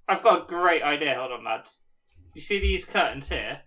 [0.07, 1.15] I've got a great idea.
[1.15, 1.81] Hold on, lads.
[2.35, 3.61] You see these curtains here?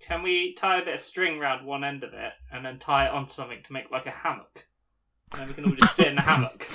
[0.00, 3.06] Can we tie a bit of string around one end of it and then tie
[3.06, 4.66] it onto something to make like a hammock?
[5.32, 6.68] And then we can all just sit in a hammock.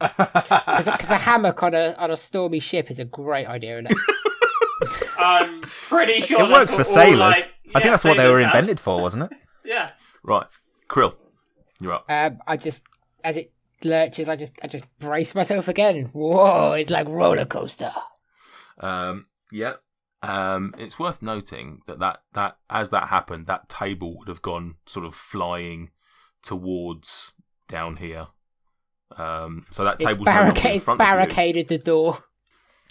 [0.00, 3.96] Because a hammock on a on a stormy ship is a great idea, isn't it?
[5.18, 7.18] I'm pretty sure it that's works for what all, sailors.
[7.36, 8.56] like- I think that's what they were sailors had.
[8.58, 9.32] invented for, wasn't it?
[9.64, 9.90] Yeah.
[10.24, 10.46] right,
[10.88, 11.14] Krill,
[11.78, 12.06] you're up.
[12.08, 12.86] um, I just
[13.22, 13.52] as it
[13.84, 16.04] lurches, I just I just brace myself again.
[16.14, 16.72] Whoa!
[16.72, 17.92] It's like roller coaster.
[18.80, 19.74] Um, yeah.
[20.22, 24.76] Um, it's worth noting that, that that as that happened, that table would have gone
[24.86, 25.90] sort of flying
[26.42, 27.32] towards
[27.68, 28.28] down here.
[29.16, 31.14] Um, so that table table's no longer barricade, it's front of you.
[31.14, 32.24] barricaded the door.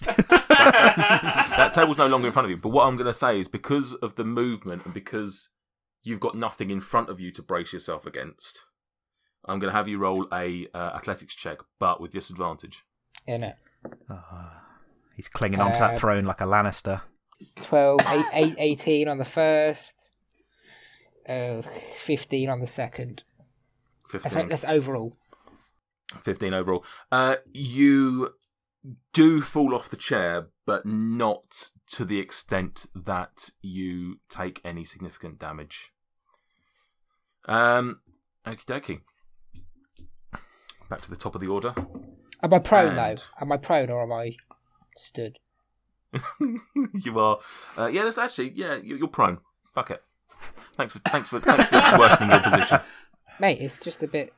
[0.00, 2.56] that table's no longer in front of you.
[2.56, 5.50] But what I'm going to say is because of the movement and because
[6.02, 8.64] you've got nothing in front of you to brace yourself against,
[9.44, 12.84] I'm going to have you roll a uh, athletics check, but with disadvantage.
[13.26, 13.56] In it.
[14.10, 14.62] Ah,
[15.14, 17.02] he's clinging onto that Uh, throne like a Lannister.
[17.40, 19.96] It's 12, eight, eight, 18 on the first,
[21.28, 23.22] uh, 15 on the second.
[24.12, 24.48] That's, 15.
[24.48, 25.16] that's overall.
[26.22, 26.84] 15 overall.
[27.12, 28.30] Uh, you
[29.12, 35.38] do fall off the chair, but not to the extent that you take any significant
[35.38, 35.92] damage.
[37.46, 38.00] Um,
[38.46, 39.00] okie dokie.
[40.88, 41.74] Back to the top of the order.
[42.42, 43.22] Am I prone And- though?
[43.40, 44.32] Am I prone or am I
[44.96, 45.38] stood?
[46.94, 47.38] You are.
[47.76, 48.76] Uh, yeah, that's actually yeah.
[48.76, 49.38] you- You're prone.
[49.74, 50.02] Fuck it.
[50.74, 52.80] Thanks for thanks for thanks for worsening your position.
[53.40, 54.32] Mate, it's just a bit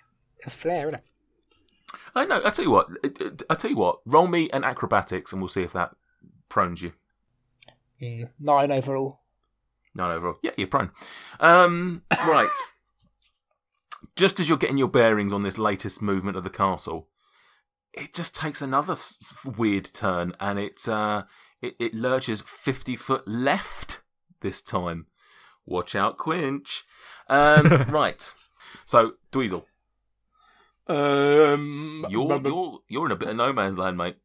[0.46, 1.04] of flair, isn't it?
[2.14, 2.40] I know.
[2.44, 2.88] I tell you what.
[3.48, 4.00] I tell you what.
[4.06, 5.94] Roll me an acrobatics, and we'll see if that
[6.48, 6.92] prones you.
[8.02, 9.20] Mm, nine overall.
[9.94, 10.36] Nine overall.
[10.42, 10.90] Yeah, you're prone.
[11.38, 12.48] Um, right.
[14.16, 17.08] Just as you're getting your bearings on this latest movement of the castle,
[17.92, 18.94] it just takes another
[19.44, 21.24] weird turn, and it uh,
[21.62, 24.02] it, it lurches fifty foot left
[24.40, 25.06] this time.
[25.66, 26.84] Watch out, Quinch.
[27.28, 28.32] Um, right.
[28.84, 29.64] So, Dweezil.
[30.86, 34.16] Um, You're but- but- you're you're in a bit of no man's land, mate.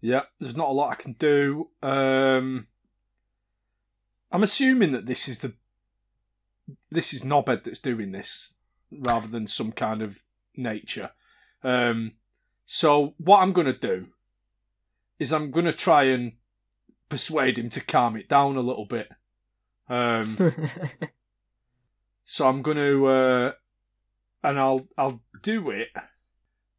[0.00, 1.70] Yeah, there's not a lot I can do.
[1.82, 2.66] Um,
[4.30, 5.54] I'm assuming that this is the
[6.90, 8.52] this is Nobed that's doing this
[8.90, 10.22] rather than some kind of
[10.56, 11.10] nature.
[11.64, 12.12] Um,
[12.66, 14.08] so what I'm going to do
[15.18, 16.32] is I'm going to try and
[17.08, 19.08] persuade him to calm it down a little bit.
[19.88, 20.36] Um,
[22.24, 23.52] so I'm going to, uh,
[24.42, 25.88] and I'll I'll do it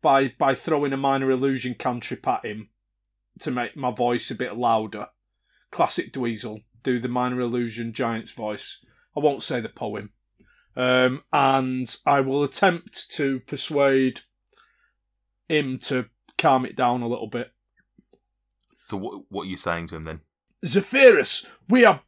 [0.02, 2.70] by by throwing a minor illusion cantrip at him
[3.40, 5.08] to make my voice a bit louder.
[5.72, 8.84] Classic Dweezil, do the minor illusion giant's voice.
[9.16, 10.12] I won't say the poem.
[10.76, 14.22] Um, and I will attempt to persuade
[15.50, 16.06] him to
[16.38, 17.52] calm it down a little bit.
[18.88, 20.22] So what what are you saying to him then?
[20.66, 22.04] Zephyros, we are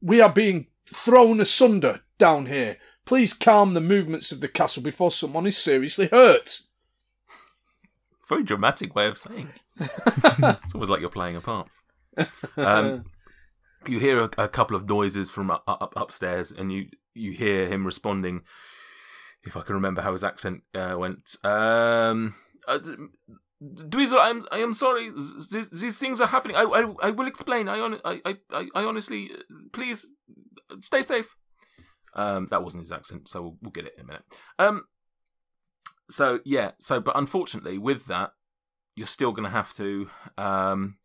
[0.00, 2.76] we are being thrown asunder down here.
[3.04, 6.60] Please calm the movements of the castle before someone is seriously hurt.
[8.28, 9.48] Very dramatic way of saying.
[9.80, 9.90] it.
[10.62, 11.68] it's almost like you're playing a part.
[12.56, 13.04] Um,
[13.88, 17.66] you hear a, a couple of noises from up, up upstairs, and you you hear
[17.66, 18.42] him responding.
[19.42, 22.36] If I can remember how his accent uh, went, um,
[22.68, 22.78] uh,
[23.62, 25.10] Dweezil, I'm I am sorry.
[25.50, 26.56] Th- these things are happening.
[26.56, 27.68] I I, I will explain.
[27.68, 29.30] I, on, I I I I honestly,
[29.72, 30.06] please
[30.80, 31.36] stay safe.
[32.14, 34.22] Um, that wasn't his accent, so we'll, we'll get it in a minute.
[34.58, 34.84] Um,
[36.10, 38.32] so yeah, so but unfortunately, with that,
[38.96, 40.08] you're still going to have to.
[40.36, 40.96] Um,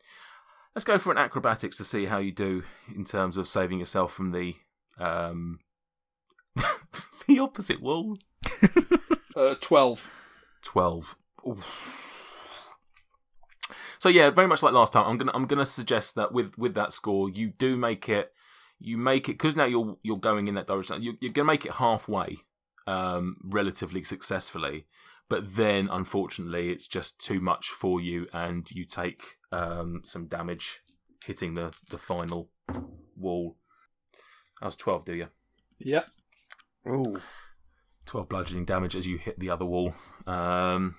[0.76, 2.64] let's go for an acrobatics to see how you do
[2.96, 4.56] in terms of saving yourself from the
[5.00, 5.60] um,
[7.28, 8.18] the opposite wall.
[9.36, 10.10] Uh, Twelve.
[10.64, 11.16] Twelve.
[11.48, 11.64] Oof.
[14.00, 15.06] So yeah, very much like last time.
[15.08, 18.34] I'm gonna I'm gonna suggest that with with that score, you do make it.
[18.80, 21.02] You make it because now you're you're going in that direction.
[21.02, 22.38] You, you're gonna make it halfway,
[22.86, 24.86] um, relatively successfully.
[25.30, 30.82] But then, unfortunately, it's just too much for you, and you take um, some damage
[31.26, 32.50] hitting the the final
[33.16, 33.58] wall.
[34.62, 35.28] That was twelve, do you?
[35.80, 36.04] Yeah.
[36.88, 37.20] Ooh.
[38.06, 39.94] 12 bludgeoning damage as you hit the other wall.
[40.26, 40.96] Um,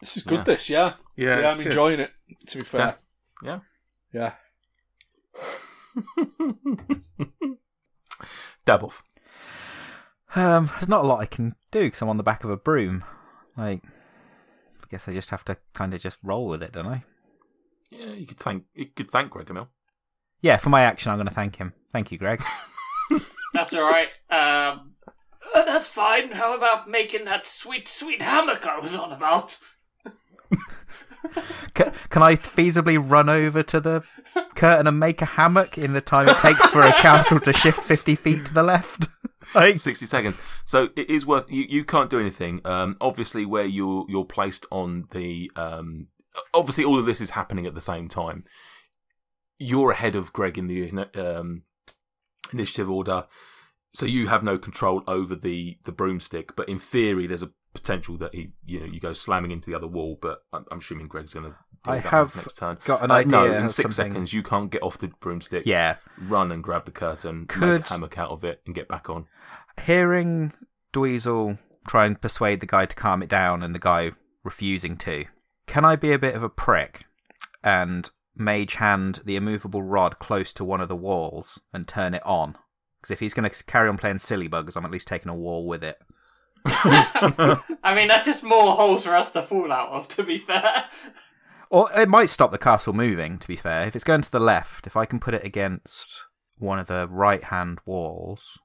[0.00, 0.38] This is good.
[0.38, 0.44] Yeah.
[0.44, 1.66] This, yeah, Yeah, yeah, I'm good.
[1.68, 2.10] enjoying it.
[2.48, 2.96] To be fair,
[3.42, 3.60] yeah.
[4.12, 4.32] yeah.
[8.66, 9.00] Dabov.
[10.34, 12.56] Um, there's not a lot I can do because I'm on the back of a
[12.56, 13.04] broom.
[13.56, 17.04] Like, I guess I just have to kind of just roll with it, don't I?
[17.90, 19.68] Yeah, you could thank you could thank Gregomel.
[20.40, 21.72] Yeah, for my action, I'm going to thank him.
[21.92, 22.42] Thank you, Greg.
[23.54, 24.08] That's all right.
[24.30, 24.94] Um,
[25.54, 26.32] uh, that's fine.
[26.32, 29.58] How about making that sweet, sweet hammock I was on about?
[31.76, 34.04] C- can I feasibly run over to the
[34.54, 37.82] curtain and make a hammock in the time it takes for a castle to shift
[37.82, 39.08] 50 feet to the left?
[39.54, 40.38] like, 60 seconds.
[40.64, 42.60] So it is worth you, you can't do anything.
[42.64, 46.08] Um, obviously where you're you're placed on the um,
[46.52, 48.44] obviously all of this is happening at the same time.
[49.58, 51.62] You're ahead of Greg in the um,
[52.52, 53.26] initiative order.
[53.92, 58.16] So you have no control over the, the broomstick, but in theory, there's a potential
[58.18, 60.18] that he, you know, you go slamming into the other wall.
[60.20, 61.56] But I'm, I'm assuming Greg's going to.
[61.86, 62.78] I have next turn.
[62.86, 65.64] got an Uh, idea No, in six something- seconds, you can't get off the broomstick.
[65.66, 65.96] yeah.
[66.18, 69.10] Run and grab the curtain, make Could- a hammock out of it, and get back
[69.10, 69.26] on.
[69.82, 70.52] Hearing
[70.94, 75.26] Dweezil try and persuade the guy to calm it down and the guy refusing to,
[75.66, 77.04] can I be a bit of a prick
[77.62, 82.24] and mage hand the immovable rod close to one of the walls and turn it
[82.24, 82.56] on?
[83.00, 85.34] Because if he's going to carry on playing silly buggers, I'm at least taking a
[85.34, 85.98] wall with it.
[86.66, 90.08] I mean, that's just more holes for us to fall out of.
[90.08, 90.84] To be fair.
[91.70, 93.86] Or it might stop the castle moving, to be fair.
[93.86, 96.22] If it's going to the left, if I can put it against
[96.58, 98.58] one of the right hand walls,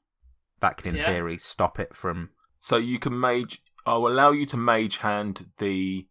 [0.62, 1.08] that can, in Yeah.
[1.08, 2.30] theory, stop it from.
[2.60, 3.64] So you can mage.
[3.86, 6.08] I'll allow you to mage hand the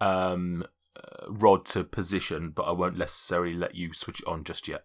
[0.00, 0.64] um,
[0.96, 4.84] uh, rod to position, but I won't necessarily let you switch it on just yet.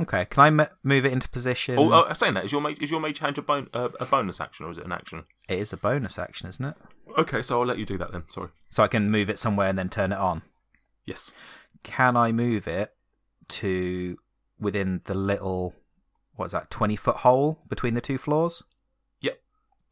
[0.00, 1.78] Okay, can I m- move it into position?
[1.78, 4.04] Oh, oh, saying that is your mage is your mage hand a, bon- uh, a
[4.06, 5.24] bonus action or is it an action?
[5.48, 6.76] It is a bonus action, isn't it?
[7.18, 8.24] Okay, so I'll let you do that then.
[8.28, 8.48] Sorry.
[8.70, 10.42] So I can move it somewhere and then turn it on.
[11.04, 11.32] Yes.
[11.82, 12.92] Can I move it
[13.48, 14.18] to
[14.58, 15.74] within the little,
[16.34, 18.62] what is that, 20 foot hole between the two floors?
[19.20, 19.40] Yep.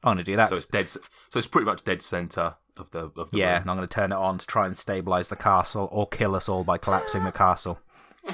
[0.02, 0.48] I'm going to do that.
[0.48, 0.88] So it's dead.
[0.88, 1.00] So
[1.34, 3.62] it's pretty much dead center of the of the yeah, room.
[3.62, 6.34] and I'm going to turn it on to try and stabilize the castle or kill
[6.34, 7.78] us all by collapsing the castle,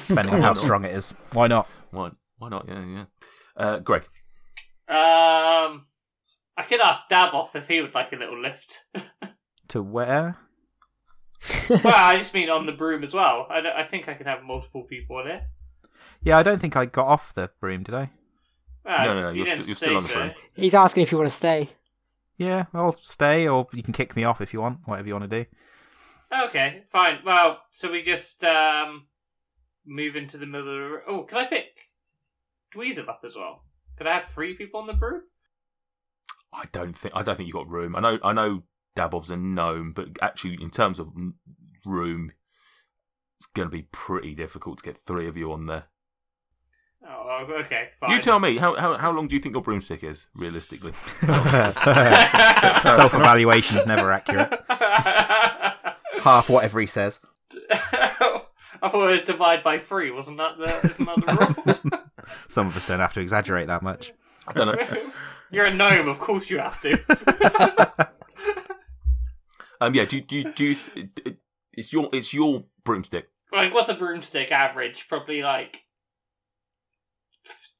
[0.06, 1.12] depending on how strong it is.
[1.32, 1.68] Why not?
[1.90, 2.10] Why?
[2.38, 2.66] Why not?
[2.68, 3.04] Yeah, yeah.
[3.56, 4.02] Uh, Greg.
[4.88, 5.86] Um,
[6.56, 8.84] I could ask Dabov if he would like a little lift.
[9.68, 10.36] To where?
[11.70, 13.46] well, I just mean on the broom as well.
[13.48, 15.42] I, I think I could have multiple people on it.
[16.22, 18.10] Yeah, I don't think I got off the broom, did I?
[18.84, 20.30] Well, No, no, no, you you're didn't you're still on the broom.
[20.34, 20.40] so.
[20.54, 21.70] He's asking if you want to stay.
[22.36, 24.80] Yeah, I'll stay, or you can kick me off if you want.
[24.86, 25.50] Whatever you want to do.
[26.46, 27.18] Okay, fine.
[27.24, 29.06] Well, so we just um
[29.90, 31.00] move into the middle of the room.
[31.06, 31.78] Oh, can I pick
[32.74, 33.64] Dweezil up as well?
[33.98, 35.22] Could I have three people on the brew?
[36.52, 37.94] I don't think I don't think you got room.
[37.94, 38.62] I know I know
[38.96, 41.12] Dabov's a gnome, but actually in terms of
[41.84, 42.32] room,
[43.38, 45.84] it's going to be pretty difficult to get three of you on there.
[47.06, 48.10] Oh, okay, fine.
[48.10, 50.92] You tell me how, how how long do you think your broomstick is realistically?
[51.20, 54.52] Self evaluation is never accurate.
[54.68, 57.20] Half whatever he says.
[58.82, 60.10] I thought it was divide by three.
[60.10, 62.00] Wasn't that the, isn't that the rule?
[62.48, 64.12] Some of us don't have to exaggerate that much.
[64.48, 65.10] I don't know.
[65.50, 68.08] You're a gnome, of course you have to.
[69.82, 70.76] Um, yeah, do you- do you- do you,
[71.24, 71.38] it,
[71.72, 73.30] it's your it's your broomstick.
[73.50, 75.08] like, what's a broomstick average?
[75.08, 75.84] Probably like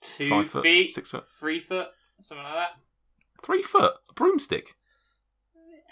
[0.01, 1.89] two Five foot, feet, six foot, three foot,
[2.19, 2.71] something like that.
[3.43, 4.77] three foot a broomstick.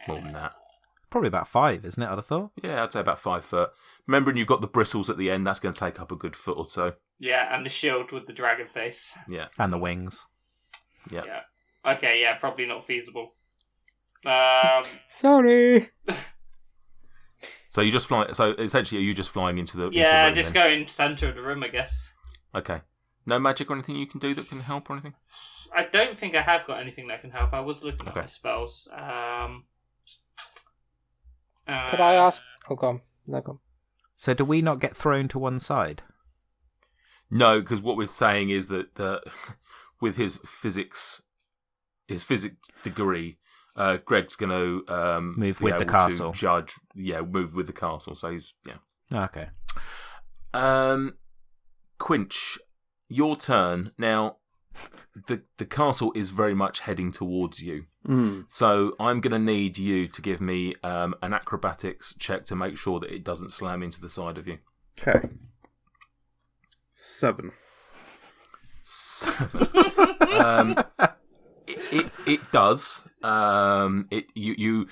[0.06, 0.54] More than that.
[1.10, 2.06] Probably about five, isn't it?
[2.08, 2.52] I'd have thought.
[2.62, 3.70] Yeah, I'd say about five foot.
[4.08, 6.34] Remembering you've got the bristles at the end, that's going to take up a good
[6.34, 6.92] foot or so.
[7.20, 9.14] Yeah, and the shield with the dragon face.
[9.28, 10.26] Yeah, And the wings.
[11.10, 11.22] yeah.
[11.26, 11.92] Yeah.
[11.92, 13.34] Okay, yeah, probably not feasible.
[14.26, 15.90] Um, Sorry.
[17.70, 18.32] So you just fly.
[18.32, 19.84] So essentially, are you just flying into the?
[19.84, 20.64] into the yeah, room just then?
[20.64, 22.08] go in center of the room, I guess.
[22.54, 22.80] Okay.
[23.26, 25.12] No magic or anything you can do that can help or anything.
[25.76, 27.52] I don't think I have got anything that can help.
[27.52, 28.20] I was looking at Okay.
[28.20, 28.88] my spells.
[28.90, 29.64] Um,
[31.66, 32.42] Could I uh, ask?
[32.70, 33.00] Oh, go on.
[33.26, 33.58] No, go on.
[34.18, 36.02] So do we not get thrown to one side?
[37.30, 39.22] No, because what we're saying is that the,
[40.00, 41.22] with his physics,
[42.08, 43.38] his physics degree,
[43.76, 46.32] uh, Greg's going to um, Move with the castle.
[46.32, 48.16] Judge, yeah, move with the castle.
[48.16, 48.78] So he's yeah.
[49.26, 49.50] Okay.
[50.52, 51.14] Um,
[51.98, 52.58] Quinch,
[53.08, 54.37] your turn now.
[55.26, 57.86] The the castle is very much heading towards you.
[58.06, 58.44] Mm.
[58.48, 62.78] So I'm going to need you to give me um, an acrobatics check to make
[62.78, 64.58] sure that it doesn't slam into the side of you.
[65.00, 65.28] Okay.
[66.92, 67.52] Seven.
[68.82, 69.68] Seven.
[70.38, 70.84] um,
[71.66, 73.04] it, it it does.
[73.22, 74.86] Um, it you you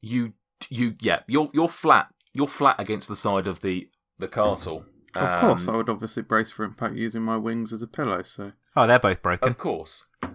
[0.00, 0.32] you
[0.68, 1.20] you yeah.
[1.26, 2.08] You're you're flat.
[2.32, 4.84] You're flat against the side of the the castle.
[5.18, 8.22] Of course, Um, I would obviously brace for impact using my wings as a pillow.
[8.24, 9.48] So, Oh, they're both broken.
[9.48, 10.04] Of course.
[10.22, 10.30] Um,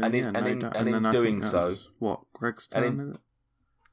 [0.00, 0.76] so, and in yeah, and no in, doubt.
[0.76, 3.20] and in then I doing so, what Greg's and turn in- is it?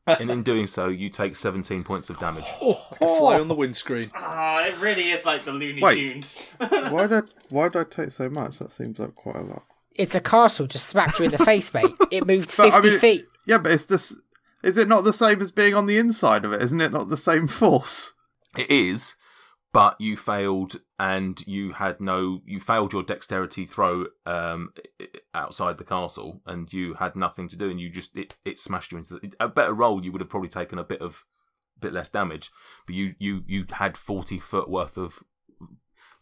[0.22, 2.46] and in doing so, you take 17 points of damage.
[2.62, 4.10] Oh, I can fly on the windscreen.
[4.16, 5.96] Ah, it really is like the Looney Wait.
[5.96, 6.42] Tunes.
[6.90, 8.60] Why did why did I take so much?
[8.60, 9.64] That seems like quite a lot.
[9.96, 10.68] It's a castle.
[10.68, 11.94] Just smacked you in the face, mate.
[12.12, 13.26] It moved But, I 50 mean- feet.
[13.46, 14.16] Yeah, but it's this.
[14.64, 16.62] Is it not the same as being on the inside of it?
[16.62, 18.14] Isn't it not the same force?
[18.58, 19.16] It is,
[19.74, 22.42] but you failed, and you had no.
[22.46, 24.74] You failed your dexterity throw um,
[25.34, 28.92] outside the castle, and you had nothing to do, and you just it, it smashed
[28.92, 29.34] you into the.
[29.40, 31.26] A better roll, you would have probably taken a bit of,
[31.80, 32.50] bit less damage,
[32.86, 35.24] but you you you had forty foot worth of,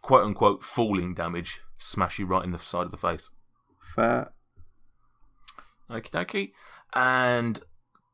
[0.01, 3.29] quote unquote, falling damage smash you right in the side of the face.
[3.79, 4.31] Fair.
[5.89, 6.51] Okie dokie,
[6.93, 7.61] and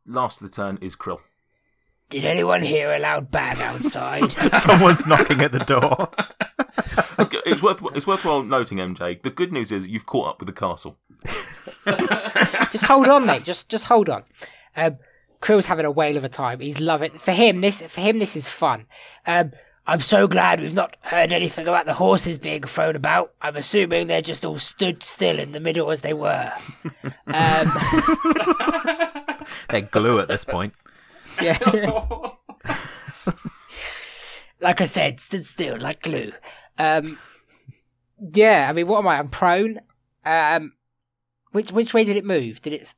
[0.06, 1.20] last of the turn is Krill.
[2.12, 4.30] Did anyone hear a loud bang outside?
[4.52, 6.10] Someone's knocking at the door.
[7.20, 9.22] Okay, it's worth it's worthwhile noting, MJ.
[9.22, 10.98] The good news is you've caught up with the castle.
[12.72, 13.44] just hold on, mate.
[13.44, 14.24] Just just hold on.
[14.76, 14.98] Um,
[15.40, 16.60] Krill's having a whale of a time.
[16.62, 17.12] He's loving.
[17.12, 18.88] For him, this for him this is fun.
[19.28, 19.52] Um,
[19.86, 23.34] I'm so glad we've not heard anything about the horses being thrown about.
[23.42, 26.52] I'm assuming they're just all stood still in the middle as they were.
[27.28, 27.72] Um,
[29.70, 30.74] They're glue at this point.
[31.42, 31.58] Yeah.
[34.60, 36.32] like I said, stood still like glue.
[36.78, 37.18] Um,
[38.34, 39.18] yeah, I mean, what am I?
[39.18, 39.82] I'm prone.
[40.26, 40.74] Um,
[41.52, 42.62] which which way did it move?
[42.62, 42.94] Did it?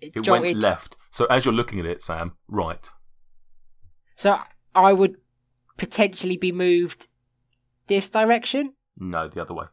[0.00, 0.96] It, It went left.
[1.10, 2.88] So as you're looking at it, Sam, right.
[4.16, 4.38] So
[4.74, 5.16] I would
[5.76, 7.08] potentially be moved
[7.86, 8.74] this direction.
[8.98, 9.66] No, the other way.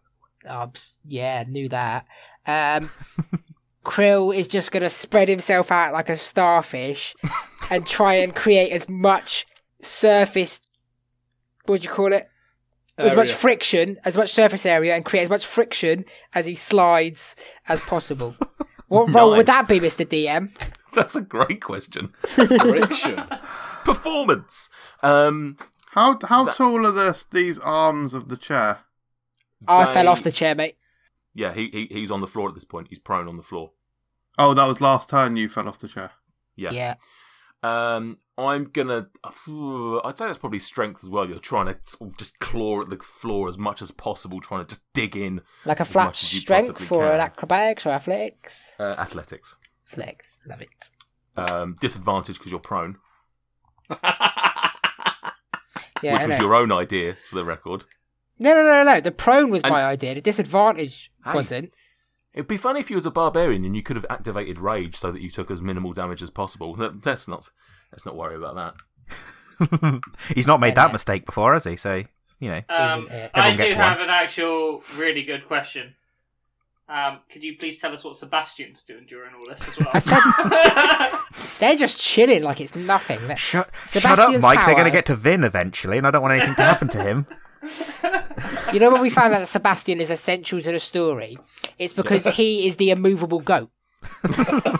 [0.49, 0.71] Oh,
[1.05, 2.05] yeah, knew that.
[2.45, 2.89] Um,
[3.83, 7.15] Krill is just going to spread himself out like a starfish
[7.71, 9.45] and try and create as much
[9.81, 10.61] surface.
[11.65, 12.29] What do you call it?
[12.97, 16.05] As much friction, as much surface area, and create as much friction
[16.35, 17.35] as he slides
[17.67, 18.35] as possible.
[18.87, 20.51] What role would that be, Mister DM?
[20.93, 22.13] That's a great question.
[22.27, 23.15] Friction.
[23.83, 24.69] Performance.
[25.01, 25.57] Um,
[25.91, 28.79] How how That- tall are this, these arms of the chair?
[29.67, 30.75] I they- fell off the chair, mate.
[31.33, 32.87] Yeah, he, he he's on the floor at this point.
[32.89, 33.71] He's prone on the floor.
[34.37, 35.35] Oh, that was last turn.
[35.37, 36.11] You fell off the chair.
[36.55, 36.71] Yeah.
[36.71, 36.95] Yeah.
[37.63, 39.07] Um, I'm gonna.
[39.23, 41.27] I'd say that's probably strength as well.
[41.27, 41.77] You're trying to
[42.17, 45.41] just claw at the floor as much as possible, trying to just dig in.
[45.65, 47.13] Like a as flat much as you strength for can.
[47.15, 48.73] an acrobatics or athletics.
[48.79, 49.55] Uh, athletics.
[49.91, 50.69] Athletics, love it.
[51.35, 52.97] Um, disadvantage because you're prone,
[56.01, 56.43] Yeah, which I was know.
[56.45, 57.85] your own idea for the record.
[58.43, 58.99] No, no, no, no.
[59.01, 60.15] The prone was And- my idea.
[60.15, 61.33] The disadvantage Hey.
[61.33, 61.73] wasn't.
[62.33, 65.11] It'd be funny if you was a barbarian and you could have activated rage so
[65.11, 66.73] that you took as minimal damage as possible.
[66.77, 67.49] Let- Let's not.
[67.91, 70.01] Let's not worry about that.
[70.35, 70.85] He's not made Yeah.
[70.85, 71.77] that mistake before, has he?
[71.77, 72.03] So
[72.39, 72.61] you know.
[72.69, 73.31] Um, Isn't it?
[73.33, 74.03] I Everyone do gets have one.
[74.09, 75.95] an actual really good question.
[76.89, 80.01] Um, could you please tell us what Sebastian's doing during all this as well?
[80.01, 80.19] Said
[81.59, 83.25] they're just chilling like it's nothing.
[83.27, 84.65] They're- Shut, shut up, Sebastian's Mike.
[84.65, 87.01] They're going to get to Vin eventually, and I don't want anything to happen to
[87.03, 87.25] him.
[88.73, 91.37] You know when we found out that Sebastian is essential to the story?
[91.77, 93.69] It's because he is the immovable goat.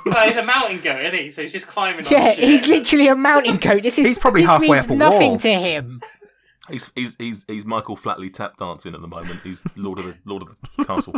[0.05, 1.29] well, he's a mountain goat, isn't he?
[1.29, 2.05] So he's just climbing.
[2.09, 2.43] Yeah, on shit.
[2.43, 3.83] he's literally a mountain goat.
[3.83, 5.39] This is He's probably this halfway means up a nothing wall.
[5.39, 6.01] to him.
[6.69, 9.39] He's he's he's, he's Michael Flatley tap dancing at the moment.
[9.43, 11.15] He's Lord of the Lord of the Castle.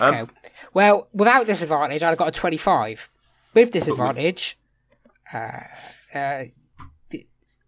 [0.00, 0.32] Um, Okay.
[0.74, 3.08] Well, without disadvantage, I'd have got a twenty-five.
[3.54, 4.58] With disadvantage,
[5.32, 5.60] uh,
[6.14, 6.44] uh,
[7.10, 7.26] d-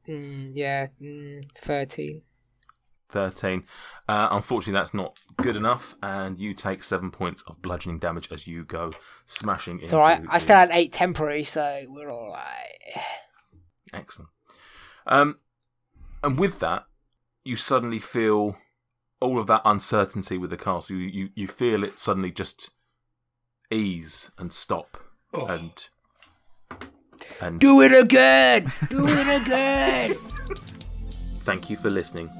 [0.08, 2.22] mm, yeah, mm, thirteen.
[3.10, 3.64] 13.
[4.08, 8.46] Uh, unfortunately, that's not good enough, and you take seven points of bludgeoning damage as
[8.46, 8.90] you go
[9.26, 9.86] smashing into.
[9.88, 13.02] So I, I still had eight temporary, so we're all right.
[13.92, 14.30] Excellent.
[15.06, 15.38] Um,
[16.22, 16.86] and with that,
[17.44, 18.56] you suddenly feel
[19.20, 20.96] all of that uncertainty with the castle.
[20.96, 22.70] You you, you feel it suddenly just
[23.70, 24.98] ease and stop,
[25.32, 25.46] Oh.
[25.46, 25.88] and
[27.40, 28.72] and Do it again!
[28.88, 30.14] Do it again!
[31.40, 32.30] Thank you for listening.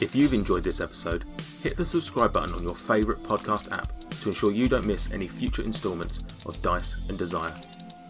[0.00, 1.24] If you've enjoyed this episode,
[1.62, 5.28] hit the subscribe button on your favourite podcast app to ensure you don't miss any
[5.28, 7.54] future instalments of Dice and Desire.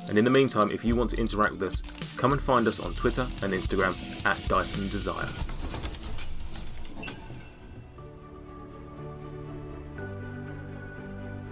[0.08, 1.82] And in the meantime, if you want to interact with us,
[2.16, 5.28] come and find us on Twitter and Instagram at Dice and Desire.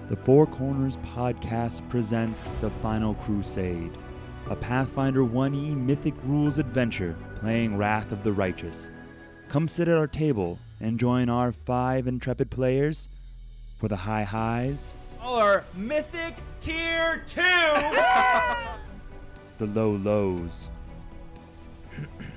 [0.08, 3.98] The Four Corners Podcast presents The Final Crusade,
[4.48, 8.92] a Pathfinder 1E Mythic Rules adventure playing Wrath of the Righteous.
[9.48, 13.08] Come sit at our table and join our five intrepid players
[13.80, 14.92] for the high highs,
[15.22, 17.40] All our Mythic Tier 2!
[19.58, 20.68] the low lows,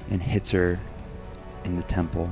[0.09, 0.79] and hits her
[1.65, 2.31] in the temple,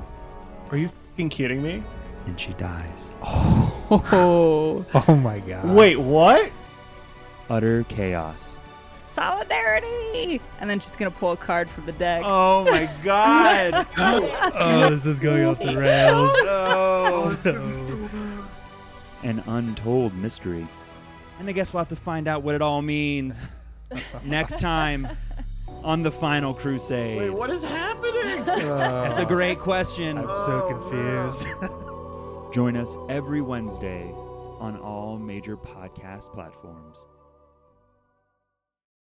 [0.72, 1.84] Are you fucking kidding me?
[2.28, 3.12] and she dies.
[3.24, 5.68] Oh, Oh my god.
[5.68, 6.52] Wait, what?
[7.50, 8.59] Utter chaos.
[9.10, 10.40] Solidarity!
[10.60, 12.22] And then she's gonna pull a card from the deck.
[12.24, 13.88] Oh my god.
[13.98, 16.32] Oh, oh, this is going off the rails.
[16.44, 17.36] oh,
[19.24, 20.68] An untold mystery.
[21.40, 23.48] And I guess we'll have to find out what it all means
[24.24, 25.08] next time
[25.84, 27.18] on the Final Crusade.
[27.18, 28.46] Wait, what is happening?
[28.46, 30.20] That's a great question.
[30.20, 32.54] I'm so oh, confused.
[32.54, 34.12] Join us every Wednesday
[34.60, 37.06] on all major podcast platforms.